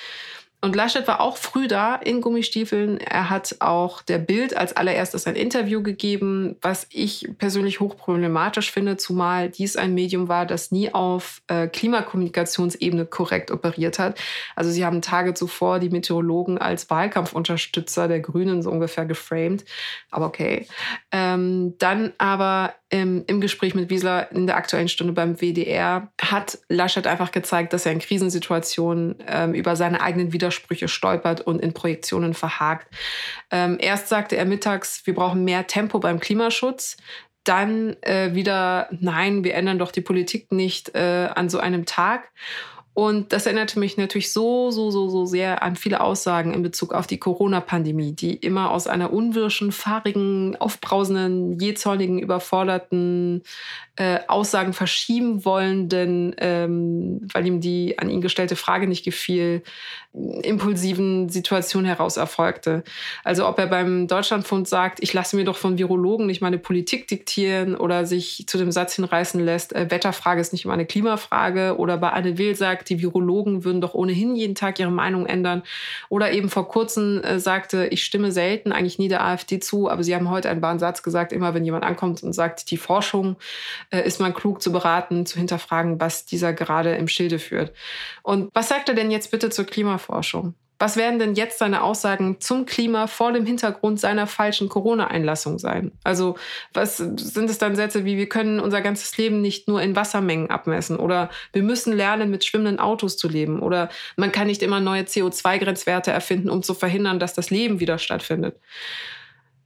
Und 0.64 0.74
Laschet 0.74 1.07
war 1.07 1.20
auch 1.20 1.37
früh 1.37 1.68
da 1.68 1.94
in 1.94 2.22
Gummistiefeln. 2.22 2.96
Er 2.96 3.29
hat 3.29 3.57
auch 3.59 4.00
der 4.00 4.16
Bild 4.16 4.57
als 4.57 4.74
allererstes 4.74 5.27
ein 5.27 5.37
Interview 5.37 5.83
gegeben, 5.83 6.57
was 6.62 6.87
ich 6.88 7.29
persönlich 7.37 7.81
hochproblematisch 7.81 8.72
finde, 8.72 8.96
zumal 8.96 9.50
dies 9.50 9.77
ein 9.77 9.92
Medium 9.92 10.29
war, 10.29 10.46
das 10.46 10.72
nie 10.72 10.94
auf 10.94 11.42
äh, 11.48 11.66
Klimakommunikationsebene 11.66 13.05
korrekt 13.05 13.50
operiert 13.50 13.98
hat. 13.98 14.18
Also 14.57 14.70
sie 14.70 14.87
haben 14.87 15.03
Tage 15.03 15.35
zuvor 15.35 15.81
die 15.81 15.90
Meteorologen 15.90 16.57
als 16.57 16.88
Wahlkampfunterstützer 16.88 18.09
der 18.09 18.20
Grünen 18.20 18.62
so 18.62 18.70
ungefähr 18.70 19.05
geframed. 19.05 19.66
Aber 20.11 20.24
okay. 20.24 20.66
Ähm, 21.12 21.74
dann 21.77 22.14
aber 22.16 22.72
im, 22.95 23.25
im 23.27 23.41
Gespräch 23.41 23.75
mit 23.75 23.91
Wiesler 23.91 24.31
in 24.31 24.47
der 24.47 24.55
aktuellen 24.55 24.87
Stunde 24.87 25.13
beim 25.13 25.41
WDR 25.41 26.13
hat 26.21 26.59
Laschet 26.69 27.09
einfach 27.09 27.33
gezeigt, 27.33 27.73
dass 27.73 27.87
er 27.87 27.93
in 27.93 27.99
Krisensituationen 27.99 29.17
ähm, 29.27 29.53
über 29.53 29.75
seine 29.75 30.01
eigenen 30.01 30.33
Widersprüche 30.33 30.87
stolpert 30.87 31.41
und 31.41 31.61
in 31.61 31.73
Projektionen 31.75 32.35
verhakt. 32.35 32.87
Ähm, 33.51 33.79
erst 33.81 34.07
sagte 34.09 34.37
er 34.37 34.45
mittags, 34.45 35.05
wir 35.07 35.15
brauchen 35.15 35.43
mehr 35.43 35.67
Tempo 35.67 35.99
beim 35.99 36.21
Klimaschutz. 36.21 36.97
Dann 37.43 37.97
äh, 38.03 38.33
wieder, 38.35 38.87
nein, 38.93 39.43
wir 39.43 39.55
ändern 39.55 39.81
doch 39.81 39.91
die 39.91 40.01
Politik 40.01 40.53
nicht 40.53 40.95
äh, 40.95 41.29
an 41.35 41.49
so 41.49 41.59
einem 41.59 41.87
Tag. 41.87 42.31
Und 42.95 43.33
das 43.33 43.47
erinnerte 43.47 43.81
mich 43.81 43.97
natürlich 43.97 44.33
so, 44.33 44.71
so, 44.71 44.93
so, 44.93 45.09
so 45.09 45.27
sehr 45.27 45.65
an 45.65 45.75
viele 45.75 46.01
Aussagen 46.01 46.55
in 46.55 46.63
Bezug 46.63 46.95
auf 46.95 47.09
die 47.09 47.19
Corona-Pandemie, 47.19 48.13
die 48.13 48.35
immer 48.35 48.71
aus 48.71 48.87
einer 48.87 49.13
unwirschen, 49.13 49.73
fahrigen, 49.73 50.55
aufbrausenden, 50.57 51.59
jähzornigen, 51.59 52.21
überforderten 52.21 53.43
äh, 53.97 54.21
Aussagen 54.29 54.73
verschieben 54.73 55.45
wollenden, 55.45 56.37
ähm, 56.39 57.27
weil 57.33 57.45
ihm 57.47 57.61
die 57.61 57.99
an 57.99 58.11
ihn 58.11 58.21
gestellte 58.21 58.55
Frage 58.55 58.87
nicht 58.87 59.05
gefiel, 59.05 59.65
impulsiven 60.14 61.29
Situation 61.29 61.85
heraus 61.85 62.16
erfolgte. 62.16 62.85
Also 63.24 63.48
ob 63.48 63.59
er 63.59 63.66
beim 63.66 64.07
Deutschlandfund 64.07 64.68
sagt, 64.68 65.03
ich 65.03 65.12
lasse 65.12 65.35
mir 65.35 65.44
doch 65.44 65.57
von 65.57 65.77
Virologen 65.77 66.27
nicht 66.27 66.40
meine 66.40 66.59
Politik 66.59 67.09
diktieren 67.09 67.74
oder 67.74 68.07
sich 68.07 68.44
zu 68.46 68.57
dem 68.57 68.70
Satz 68.70 68.94
hinreißen 68.94 69.44
lässt, 69.44 69.74
äh, 69.74 69.90
Wetterfrage 69.90 70.40
ist 70.40 70.53
nicht 70.53 70.66
immer 70.66 70.74
eine 70.74 70.87
Klimafrage 70.87 71.77
oder 71.79 71.96
bei 71.98 72.11
Anne 72.11 72.38
Will 72.38 72.55
sagt, 72.55 72.90
die 72.90 73.03
Virologen 73.03 73.64
würden 73.64 73.81
doch 73.81 73.94
ohnehin 73.94 74.37
jeden 74.37 74.55
Tag 74.55 74.79
ihre 74.79 74.92
Meinung 74.92 75.27
ändern 75.27 75.64
oder 76.09 76.31
eben 76.33 76.48
vor 76.48 76.68
kurzem 76.68 77.20
äh, 77.24 77.40
sagte, 77.40 77.87
ich 77.87 78.05
stimme 78.05 78.31
selten 78.31 78.70
eigentlich 78.70 79.00
nie 79.00 79.09
der 79.09 79.24
AfD 79.24 79.59
zu, 79.59 79.90
aber 79.90 80.05
sie 80.05 80.14
haben 80.14 80.31
heute 80.31 80.48
einen 80.48 80.62
wahren 80.62 80.79
Satz 80.79 81.03
gesagt, 81.03 81.33
immer 81.33 81.55
wenn 81.55 81.64
jemand 81.64 81.83
ankommt 81.83 82.22
und 82.22 82.33
sagt, 82.33 82.70
die 82.70 82.77
Forschung 82.77 83.35
äh, 83.90 84.07
ist 84.07 84.20
man 84.20 84.33
klug 84.33 84.62
zu 84.62 84.70
beraten, 84.70 85.27
zu 85.27 85.38
hinterfragen, 85.38 85.98
was 85.98 86.24
dieser 86.24 86.53
gerade 86.53 86.94
im 86.94 87.09
Schilde 87.09 87.40
führt. 87.40 87.72
Und 88.22 88.50
was 88.55 88.68
sagt 88.68 88.88
er 88.88 88.94
denn 88.94 89.11
jetzt 89.11 89.33
bitte 89.33 89.50
zur 89.50 89.66
Klimaforschung? 90.05 90.55
Was 90.81 90.97
werden 90.97 91.21
denn 91.21 91.35
jetzt 91.35 91.59
seine 91.59 91.83
Aussagen 91.83 92.40
zum 92.40 92.67
Klima 92.67 93.07
vor 93.07 93.33
dem 93.33 93.47
Hintergrund 93.47 94.01
seiner 94.01 94.27
falschen 94.27 94.69
Corona-Einlassung 94.69 95.59
sein? 95.59 95.93
Also 96.03 96.37
was 96.75 96.97
sind 96.97 97.49
es 97.49 97.59
dann 97.59 97.77
Sätze 97.77 98.05
wie, 98.05 98.17
wir 98.17 98.29
können 98.29 98.59
unser 98.59 98.83
ganzes 98.83 99.17
Leben 99.17 99.40
nicht 99.40 99.69
nur 99.69 99.81
in 99.81 99.95
Wassermengen 99.95 100.51
abmessen 100.51 100.97
oder 100.97 101.31
wir 101.53 101.62
müssen 101.62 101.93
lernen, 101.97 102.31
mit 102.31 102.45
schwimmenden 102.45 102.81
Autos 102.81 103.17
zu 103.17 103.29
leben 103.29 103.61
oder 103.61 103.88
man 104.17 104.33
kann 104.33 104.49
nicht 104.49 104.62
immer 104.62 104.81
neue 104.81 105.03
CO2-Grenzwerte 105.03 106.11
erfinden, 106.11 106.51
um 106.51 106.62
zu 106.62 106.75
verhindern, 106.75 107.21
dass 107.21 107.35
das 107.35 107.51
Leben 107.51 107.79
wieder 107.79 107.99
stattfindet. 107.99 108.57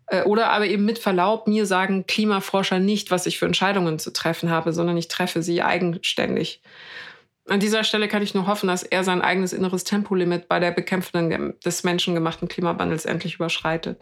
Äh, 0.09 0.22
oder 0.24 0.51
aber 0.51 0.66
eben 0.66 0.85
mit 0.85 0.98
Verlaub, 0.98 1.48
mir 1.48 1.64
sagen 1.64 2.07
Klimaforscher 2.07 2.81
nicht, 2.81 3.11
was 3.11 3.24
ich 3.24 3.38
für 3.38 3.46
Entscheidungen 3.46 3.98
zu 3.98 4.12
treffen 4.12 4.51
habe, 4.51 4.74
sondern 4.74 4.98
ich 4.98 5.09
treffe 5.09 5.42
sie 5.42 5.62
eigenständig. 5.62 6.61
An 7.48 7.61
dieser 7.61 7.84
Stelle 7.84 8.08
kann 8.08 8.22
ich 8.22 8.34
nur 8.34 8.46
hoffen, 8.46 8.68
dass 8.68 8.82
er 8.82 9.04
sein 9.04 9.22
eigenes 9.22 9.52
inneres 9.52 9.84
Tempolimit 9.84 10.48
bei 10.48 10.61
der 10.61 10.70
Bekämpfung 10.70 11.54
des 11.64 11.84
menschengemachten 11.84 12.48
Klimawandels 12.48 13.04
endlich 13.04 13.37
überschreitet. 13.37 14.00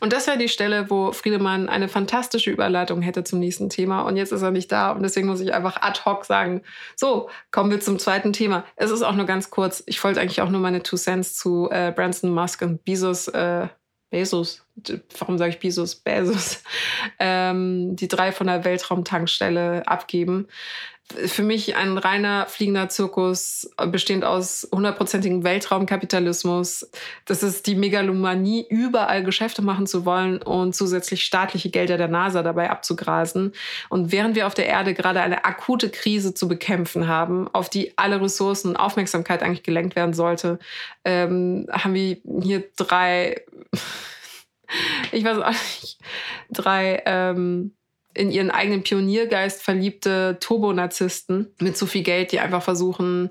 Und 0.00 0.12
das 0.12 0.26
wäre 0.26 0.38
die 0.38 0.48
Stelle, 0.48 0.90
wo 0.90 1.12
Friedemann 1.12 1.68
eine 1.68 1.88
fantastische 1.88 2.50
Überleitung 2.50 3.02
hätte 3.02 3.24
zum 3.24 3.40
nächsten 3.40 3.68
Thema. 3.68 4.02
Und 4.02 4.16
jetzt 4.16 4.32
ist 4.32 4.42
er 4.42 4.52
nicht 4.52 4.70
da. 4.70 4.92
Und 4.92 5.02
deswegen 5.02 5.26
muss 5.26 5.40
ich 5.40 5.52
einfach 5.52 5.82
ad 5.82 6.00
hoc 6.04 6.24
sagen, 6.24 6.62
so, 6.94 7.28
kommen 7.50 7.70
wir 7.70 7.80
zum 7.80 7.98
zweiten 7.98 8.32
Thema. 8.32 8.64
Es 8.76 8.90
ist 8.90 9.02
auch 9.02 9.14
nur 9.14 9.26
ganz 9.26 9.50
kurz. 9.50 9.82
Ich 9.86 10.02
wollte 10.04 10.20
eigentlich 10.20 10.40
auch 10.40 10.50
nur 10.50 10.60
meine 10.60 10.82
Two 10.82 10.96
Cents 10.96 11.36
zu 11.36 11.68
äh, 11.70 11.92
Branson 11.94 12.30
Musk 12.30 12.62
und 12.62 12.84
Bezos 12.84 13.28
äh, 13.28 13.66
Bezos, 14.10 14.64
warum 15.18 15.36
sage 15.36 15.50
ich 15.50 15.58
Bezos? 15.58 15.94
Bezos, 15.96 16.62
ähm, 17.18 17.94
die 17.94 18.08
drei 18.08 18.32
von 18.32 18.46
der 18.46 18.64
Weltraumtankstelle 18.64 19.86
abgeben. 19.86 20.48
Für 21.14 21.42
mich 21.42 21.74
ein 21.74 21.96
reiner 21.96 22.46
fliegender 22.46 22.90
Zirkus, 22.90 23.70
bestehend 23.86 24.24
aus 24.24 24.68
hundertprozentigem 24.72 25.42
Weltraumkapitalismus. 25.42 26.90
Das 27.24 27.42
ist 27.42 27.66
die 27.66 27.76
Megalomanie, 27.76 28.66
überall 28.68 29.24
Geschäfte 29.24 29.62
machen 29.62 29.86
zu 29.86 30.04
wollen 30.04 30.42
und 30.42 30.76
zusätzlich 30.76 31.24
staatliche 31.24 31.70
Gelder 31.70 31.96
der 31.96 32.08
NASA 32.08 32.42
dabei 32.42 32.70
abzugrasen. 32.70 33.52
Und 33.88 34.12
während 34.12 34.36
wir 34.36 34.46
auf 34.46 34.54
der 34.54 34.66
Erde 34.66 34.92
gerade 34.92 35.22
eine 35.22 35.46
akute 35.46 35.88
Krise 35.88 36.34
zu 36.34 36.46
bekämpfen 36.46 37.08
haben, 37.08 37.48
auf 37.48 37.70
die 37.70 37.96
alle 37.96 38.20
Ressourcen 38.20 38.68
und 38.68 38.76
Aufmerksamkeit 38.76 39.42
eigentlich 39.42 39.62
gelenkt 39.62 39.96
werden 39.96 40.12
sollte, 40.12 40.58
ähm, 41.04 41.66
haben 41.70 41.94
wir 41.94 42.18
hier 42.42 42.64
drei 42.76 43.42
ich 45.12 45.24
weiß 45.24 45.38
auch 45.38 45.48
nicht, 45.48 45.98
drei 46.50 47.02
ähm, 47.06 47.74
in 48.14 48.30
ihren 48.30 48.50
eigenen 48.50 48.82
Pioniergeist 48.82 49.62
verliebte 49.62 50.38
Turbonazisten 50.40 51.54
mit 51.60 51.76
zu 51.76 51.86
viel 51.86 52.02
Geld, 52.02 52.32
die 52.32 52.40
einfach 52.40 52.62
versuchen, 52.62 53.30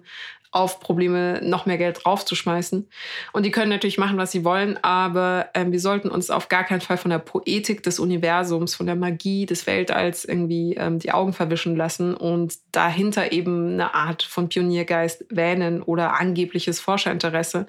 auf 0.52 0.80
Probleme 0.80 1.40
noch 1.44 1.66
mehr 1.66 1.78
Geld 1.78 2.00
draufzuschmeißen. 2.04 2.88
Und 3.34 3.44
die 3.46 3.52
können 3.52 3.70
natürlich 3.70 3.98
machen, 3.98 4.18
was 4.18 4.32
sie 4.32 4.44
wollen, 4.44 4.82
aber 4.82 5.50
ähm, 5.54 5.72
wir 5.72 5.80
sollten 5.80 6.10
uns 6.10 6.30
auf 6.30 6.50
gar 6.50 6.64
keinen 6.64 6.82
Fall 6.82 6.98
von 6.98 7.12
der 7.12 7.20
Poetik 7.20 7.84
des 7.84 8.00
Universums, 8.00 8.76
von 8.76 8.86
der 8.86 8.96
Magie 8.96 9.46
des 9.46 9.68
Weltalls 9.68 10.26
irgendwie 10.26 10.76
ähm, 10.76 11.00
die 11.00 11.12
Augen 11.12 11.34
verwischen 11.34 11.76
lassen 11.76 12.14
und 12.14 12.56
dahinter 12.72 13.32
eben 13.32 13.74
eine 13.74 13.94
Art 13.94 14.24
von 14.24 14.50
Pioniergeist 14.50 15.26
wähnen 15.30 15.82
oder 15.82 16.20
angebliches 16.20 16.80
Forscherinteresse. 16.80 17.68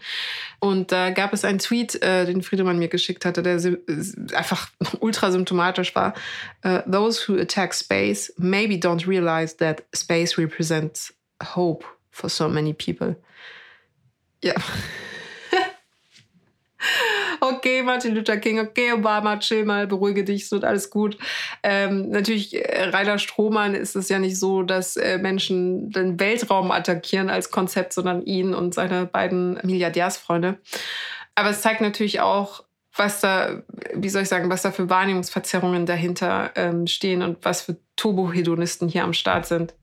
Und 0.61 0.93
da 0.93 1.11
gab 1.11 1.33
es 1.33 1.45
einen 1.45 1.59
Tweet, 1.59 2.01
äh, 2.03 2.27
den 2.27 2.43
Friedemann 2.43 2.79
mir 2.79 2.89
geschickt 2.89 3.25
hatte, 3.25 3.43
der 3.43 3.61
einfach 4.35 4.71
ultra 5.01 5.31
symptomatisch 5.31 5.95
war. 5.95 6.15
Uh, 6.65 6.81
Those 6.91 7.27
who 7.27 7.39
attack 7.41 7.75
space 7.75 8.33
maybe 8.37 8.75
don't 8.75 9.07
realize 9.07 9.57
that 9.57 9.85
space 9.95 10.39
represents 10.39 11.15
hope 11.55 11.85
for 12.11 12.29
so 12.29 12.49
many 12.49 12.73
people. 12.73 13.17
Ja. 14.43 14.55
okay, 17.41 17.83
Martin 17.83 18.15
Luther 18.15 18.37
King, 18.37 18.61
okay, 18.61 18.93
Obama, 18.93 19.39
chill 19.39 19.65
mal, 19.65 19.87
beruhige 19.87 20.25
dich, 20.25 20.45
es 20.45 20.53
wird 20.53 20.65
alles 20.65 20.91
gut. 20.91 21.19
Ähm, 21.63 22.11
natürlich, 22.11 22.55
äh, 22.55 22.85
Rainer 22.85 23.19
Strohmann 23.19 23.75
ist 23.75 23.97
es 23.97 24.09
ja 24.09 24.19
nicht 24.19 24.39
so, 24.39 24.63
dass 24.63 24.97
äh, 24.97 25.19
Menschen 25.19 25.91
den 25.91 26.21
Weltraum 26.21 26.71
attackieren 26.71 27.31
als 27.31 27.51
Konzept, 27.51 27.93
sondern 27.93 28.23
ihn 28.23 28.55
und 28.55 28.75
seine 28.75 29.07
beiden 29.07 29.59
Milliardärsfreunde. 29.63 30.59
Aber 31.35 31.51
es 31.51 31.63
zeigt 31.63 31.81
natürlich 31.81 32.21
auch, 32.21 32.65
was 32.95 33.21
da, 33.21 33.63
wie 33.95 34.09
soll 34.09 34.23
ich 34.23 34.29
sagen, 34.29 34.51
was 34.51 34.63
da 34.63 34.73
für 34.73 34.91
Wahrnehmungsverzerrungen 34.91 35.87
dahinter 35.87 36.51
ähm, 36.57 36.87
stehen 36.87 37.23
und 37.23 37.45
was 37.45 37.63
für 37.63 37.77
Turbohedonisten 37.97 38.89
hier 38.89 39.05
am 39.05 39.13
Start 39.13 39.47
sind. 39.47 39.75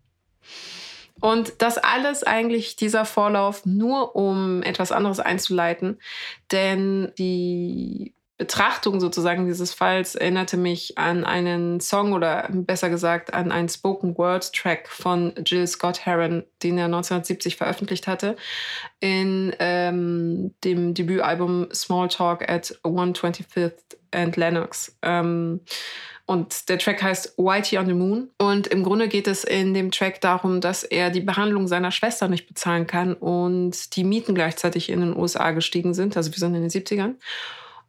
Und 1.22 1.62
das 1.62 1.78
alles 1.78 2.24
eigentlich 2.24 2.76
dieser 2.76 3.06
Vorlauf 3.06 3.66
nur, 3.66 4.16
um 4.16 4.62
etwas 4.64 4.92
anderes 4.92 5.20
einzuleiten. 5.20 6.00
Denn 6.52 7.12
die 7.18 8.14
Betrachtung 8.38 9.00
sozusagen 9.00 9.46
dieses 9.46 9.74
Falls 9.74 10.16
erinnerte 10.16 10.58
mich 10.58 10.98
an 10.98 11.24
einen 11.24 11.80
Song 11.80 12.12
oder 12.12 12.50
besser 12.52 12.90
gesagt 12.90 13.34
an 13.34 13.50
einen 13.52 13.70
Spoken 13.70 14.18
Word 14.18 14.52
Track 14.54 14.90
von 14.90 15.34
Jill 15.46 15.66
Scott 15.68 16.06
Heron, 16.06 16.44
den 16.62 16.78
er 16.78 16.86
1970 16.86 17.56
veröffentlicht 17.56 18.08
hatte, 18.08 18.36
in 19.00 19.56
ähm, 19.60 20.54
dem 20.66 20.94
Debütalbum 20.94 21.70
Small 21.74 22.10
Talk 22.10 22.50
at 22.50 22.78
125th 22.84 23.96
and 24.12 24.36
Lennox. 24.36 24.98
Ähm, 25.02 25.62
und 26.28 26.70
der 26.70 26.80
Track 26.80 27.04
heißt 27.04 27.38
Whitey 27.38 27.78
on 27.78 27.86
the 27.86 27.94
Moon. 27.94 28.30
Und 28.40 28.68
im 28.68 28.84
Grunde 28.84 29.08
geht 29.08 29.28
es 29.28 29.44
in 29.44 29.74
dem 29.76 29.92
Track 29.92 30.22
darum, 30.22 30.60
dass 30.60 30.84
er 30.84 31.12
die 31.12 31.22
Behandlung 31.22 31.68
seiner 31.68 31.92
Schwester 31.92 32.28
nicht 32.28 32.48
bezahlen 32.48 32.88
kann 32.88 33.14
und 33.14 33.96
die 33.96 34.04
Mieten 34.04 34.34
gleichzeitig 34.34 34.90
in 34.90 35.02
den 35.02 35.16
USA 35.16 35.52
gestiegen 35.52 35.94
sind. 35.94 36.18
Also 36.18 36.32
wir 36.32 36.40
sind 36.40 36.56
in 36.56 36.62
den 36.62 36.72
70ern. 36.72 37.16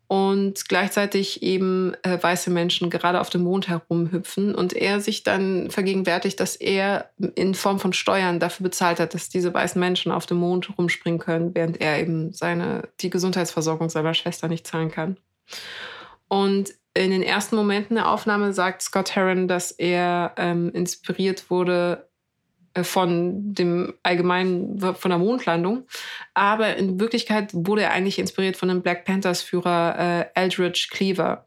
Und 0.08 0.68
gleichzeitig 0.68 1.42
eben 1.42 1.94
äh, 2.04 2.22
weiße 2.22 2.50
Menschen 2.50 2.90
gerade 2.90 3.20
auf 3.20 3.28
dem 3.28 3.42
Mond 3.42 3.66
herumhüpfen 3.66 4.54
und 4.54 4.72
er 4.72 5.00
sich 5.00 5.24
dann 5.24 5.68
vergegenwärtigt, 5.68 6.38
dass 6.38 6.54
er 6.54 7.10
in 7.34 7.54
Form 7.54 7.80
von 7.80 7.92
Steuern 7.92 8.38
dafür 8.38 8.62
bezahlt 8.62 9.00
hat, 9.00 9.14
dass 9.14 9.30
diese 9.30 9.52
weißen 9.52 9.80
Menschen 9.80 10.12
auf 10.12 10.26
dem 10.26 10.36
Mond 10.36 10.78
rumspringen 10.78 11.18
können, 11.18 11.56
während 11.56 11.80
er 11.80 11.98
eben 11.98 12.32
seine, 12.32 12.88
die 13.00 13.10
Gesundheitsversorgung 13.10 13.90
seiner 13.90 14.14
Schwester 14.14 14.46
nicht 14.46 14.64
zahlen 14.64 14.92
kann. 14.92 15.16
Und 16.28 16.72
in 16.96 17.10
den 17.10 17.22
ersten 17.22 17.56
Momenten 17.56 17.96
der 17.96 18.10
Aufnahme 18.10 18.52
sagt 18.52 18.82
Scott 18.82 19.14
Heron, 19.14 19.48
dass 19.48 19.70
er 19.70 20.32
ähm, 20.36 20.70
inspiriert 20.72 21.50
wurde 21.50 22.08
äh, 22.74 22.84
von 22.84 23.54
dem 23.54 23.94
allgemeinen, 24.02 24.78
von 24.80 25.10
der 25.10 25.18
Mondlandung. 25.18 25.86
Aber 26.34 26.76
in 26.76 26.98
Wirklichkeit 26.98 27.50
wurde 27.52 27.82
er 27.82 27.92
eigentlich 27.92 28.18
inspiriert 28.18 28.56
von 28.56 28.68
dem 28.68 28.82
Black 28.82 29.04
Panthers 29.04 29.42
Führer 29.42 29.98
äh, 29.98 30.40
Eldridge 30.40 30.88
Cleaver 30.90 31.44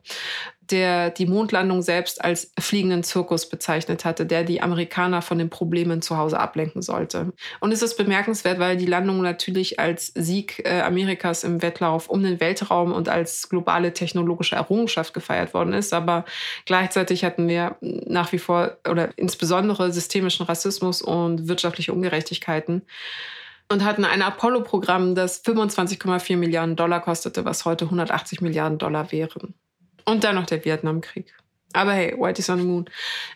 der 0.72 1.10
die 1.10 1.26
Mondlandung 1.26 1.82
selbst 1.82 2.24
als 2.24 2.52
fliegenden 2.60 3.04
Zirkus 3.04 3.50
bezeichnet 3.50 4.06
hatte, 4.06 4.26
der 4.26 4.44
die 4.44 4.62
Amerikaner 4.62 5.22
von 5.22 5.38
den 5.38 5.50
Problemen 5.50 6.02
zu 6.02 6.18
Hause 6.18 6.40
ablenken 6.40 6.82
sollte. 6.82 7.34
Und 7.60 7.72
es 7.72 7.82
ist 7.82 7.98
bemerkenswert, 7.98 8.60
weil 8.60 8.78
die 8.78 8.86
Landung 8.86 9.22
natürlich 9.22 9.80
als 9.80 10.12
Sieg 10.16 10.62
äh, 10.66 10.82
Amerikas 10.82 11.44
im 11.44 11.62
Wettlauf 11.62 12.10
um 12.10 12.24
den 12.24 12.40
Weltraum 12.40 12.92
und 12.92 13.10
als 13.10 13.50
globale 13.50 13.94
technologische 13.94 14.56
Errungenschaft 14.56 15.14
gefeiert 15.14 15.54
worden 15.54 15.74
ist. 15.74 15.94
Aber 15.94 16.26
gleichzeitig 16.66 17.24
hatten 17.24 17.48
wir 17.48 17.78
nach 17.82 18.32
wie 18.32 18.40
vor 18.40 18.78
oder 18.88 19.10
insbesondere 19.18 19.92
systemischen 19.92 20.46
Rassismus 20.46 21.02
und 21.02 21.48
wirtschaftliche 21.48 21.94
Ungerechtigkeiten 21.94 22.84
und 23.72 23.86
hatten 23.86 24.06
ein 24.06 24.22
Apollo-Programm, 24.22 25.16
das 25.16 25.44
25,4 25.46 26.38
Milliarden 26.38 26.76
Dollar 26.76 27.02
kostete, 27.02 27.46
was 27.46 27.66
heute 27.66 27.86
180 27.86 28.42
Milliarden 28.42 28.78
Dollar 28.78 29.12
wären. 29.12 29.54
Und 30.10 30.24
dann 30.24 30.36
noch 30.36 30.46
der 30.46 30.64
Vietnamkrieg. 30.66 31.34
Aber 31.74 31.94
hey, 31.94 32.16
White 32.18 32.40
is 32.40 32.50
on 32.50 32.58
the 32.58 32.66
Moon. 32.66 32.90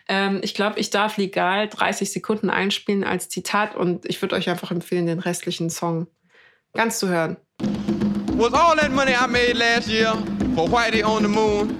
Ähm, 0.08 0.40
ich 0.42 0.54
glaube, 0.54 0.80
ich 0.80 0.90
darf 0.90 1.16
legal 1.16 1.68
30 1.68 2.12
Sekunden 2.12 2.50
einspielen 2.50 3.04
als 3.04 3.28
Zitat 3.28 3.76
und 3.76 4.06
ich 4.06 4.20
würde 4.20 4.34
euch 4.34 4.50
einfach 4.50 4.72
empfehlen, 4.72 5.06
den 5.06 5.20
restlichen 5.20 5.70
Song 5.70 6.08
ganz 6.72 6.98
zu 6.98 7.08
hören. 7.08 7.36
Was 8.36 8.52
all 8.52 8.76
that 8.76 8.90
money 8.90 9.12
I 9.12 9.28
made 9.28 9.52
last 9.52 9.88
year 9.88 10.12
for 10.56 10.68
Whitey 10.68 11.04
on 11.04 11.22
the 11.22 11.28
Moon? 11.28 11.78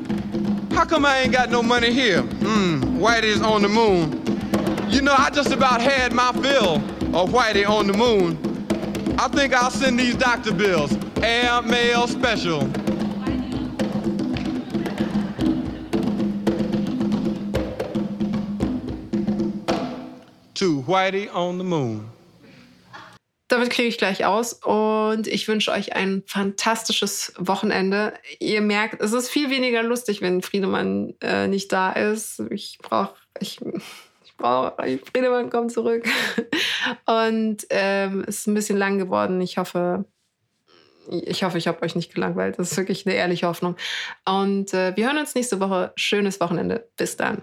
How 0.73 0.85
come 0.85 1.05
I 1.05 1.25
ain't 1.25 1.33
got 1.33 1.51
no 1.51 1.63
money 1.63 1.93
here? 1.93 2.23
Hmm, 2.23 3.01
Whitey's 3.01 3.41
on 3.43 3.63
the 3.63 3.69
moon. 3.69 4.21
You 4.91 5.03
know, 5.03 5.15
I 5.17 5.31
just 5.31 5.53
about 5.53 5.81
had 5.81 6.13
my 6.13 6.33
fill 6.33 6.77
of 7.15 7.31
Whitey 7.31 7.65
on 7.65 7.87
the 7.87 7.93
moon. 7.93 8.37
I 9.19 9.29
think 9.29 9.55
I'll 9.55 9.71
send 9.71 9.99
these 9.99 10.17
doctor 10.17 10.53
bills. 10.53 10.97
Air 11.23 11.63
mail 11.63 12.09
special. 12.09 12.69
To 20.65 20.83
Whitey 20.87 21.29
on 21.29 21.59
the 21.59 21.65
Moon. 21.65 22.11
Damit 23.49 23.69
kriege 23.69 23.87
ich 23.87 23.99
gleich 23.99 24.25
aus 24.25 24.55
und 24.55 25.27
ich 25.27 25.47
wünsche 25.47 25.71
euch 25.71 25.95
ein 25.95 26.23
fantastisches 26.27 27.35
Wochenende. 27.37 28.15
Ihr 28.41 28.63
merkt, 28.63 29.03
es 29.03 29.13
ist 29.13 29.29
viel 29.29 29.51
weniger 29.51 29.83
lustig, 29.83 30.23
wenn 30.23 30.41
Friedemann 30.41 31.13
äh, 31.21 31.49
nicht 31.49 31.71
da 31.71 31.93
ist. 31.93 32.41
Ich 32.51 32.79
brauche, 32.81 33.15
ich, 33.41 33.61
ich 34.25 34.37
brauche, 34.39 34.75
Friedemann 35.13 35.51
kommt 35.51 35.71
zurück. 35.71 36.09
Und 37.05 37.67
ähm, 37.69 38.25
es 38.27 38.39
ist 38.39 38.47
ein 38.47 38.55
bisschen 38.55 38.79
lang 38.79 38.97
geworden. 38.97 39.43
Ich 39.43 39.59
hoffe, 39.59 40.07
ich 41.11 41.45
hoffe, 41.45 41.59
ich 41.59 41.69
habe 41.69 41.83
euch 41.83 41.95
nicht 41.95 42.15
gelangweilt. 42.15 42.59
Das 42.59 42.73
ist 42.73 42.79
wirklich 42.79 43.05
eine 43.05 43.17
ehrliche 43.17 43.49
Hoffnung. 43.49 43.77
Und 44.25 44.73
äh, 44.73 44.97
wir 44.97 45.09
hören 45.09 45.19
uns 45.19 45.35
nächste 45.35 45.61
Woche. 45.61 45.93
Schönes 45.97 46.41
Wochenende. 46.41 46.89
Bis 46.97 47.19
dann. 47.19 47.43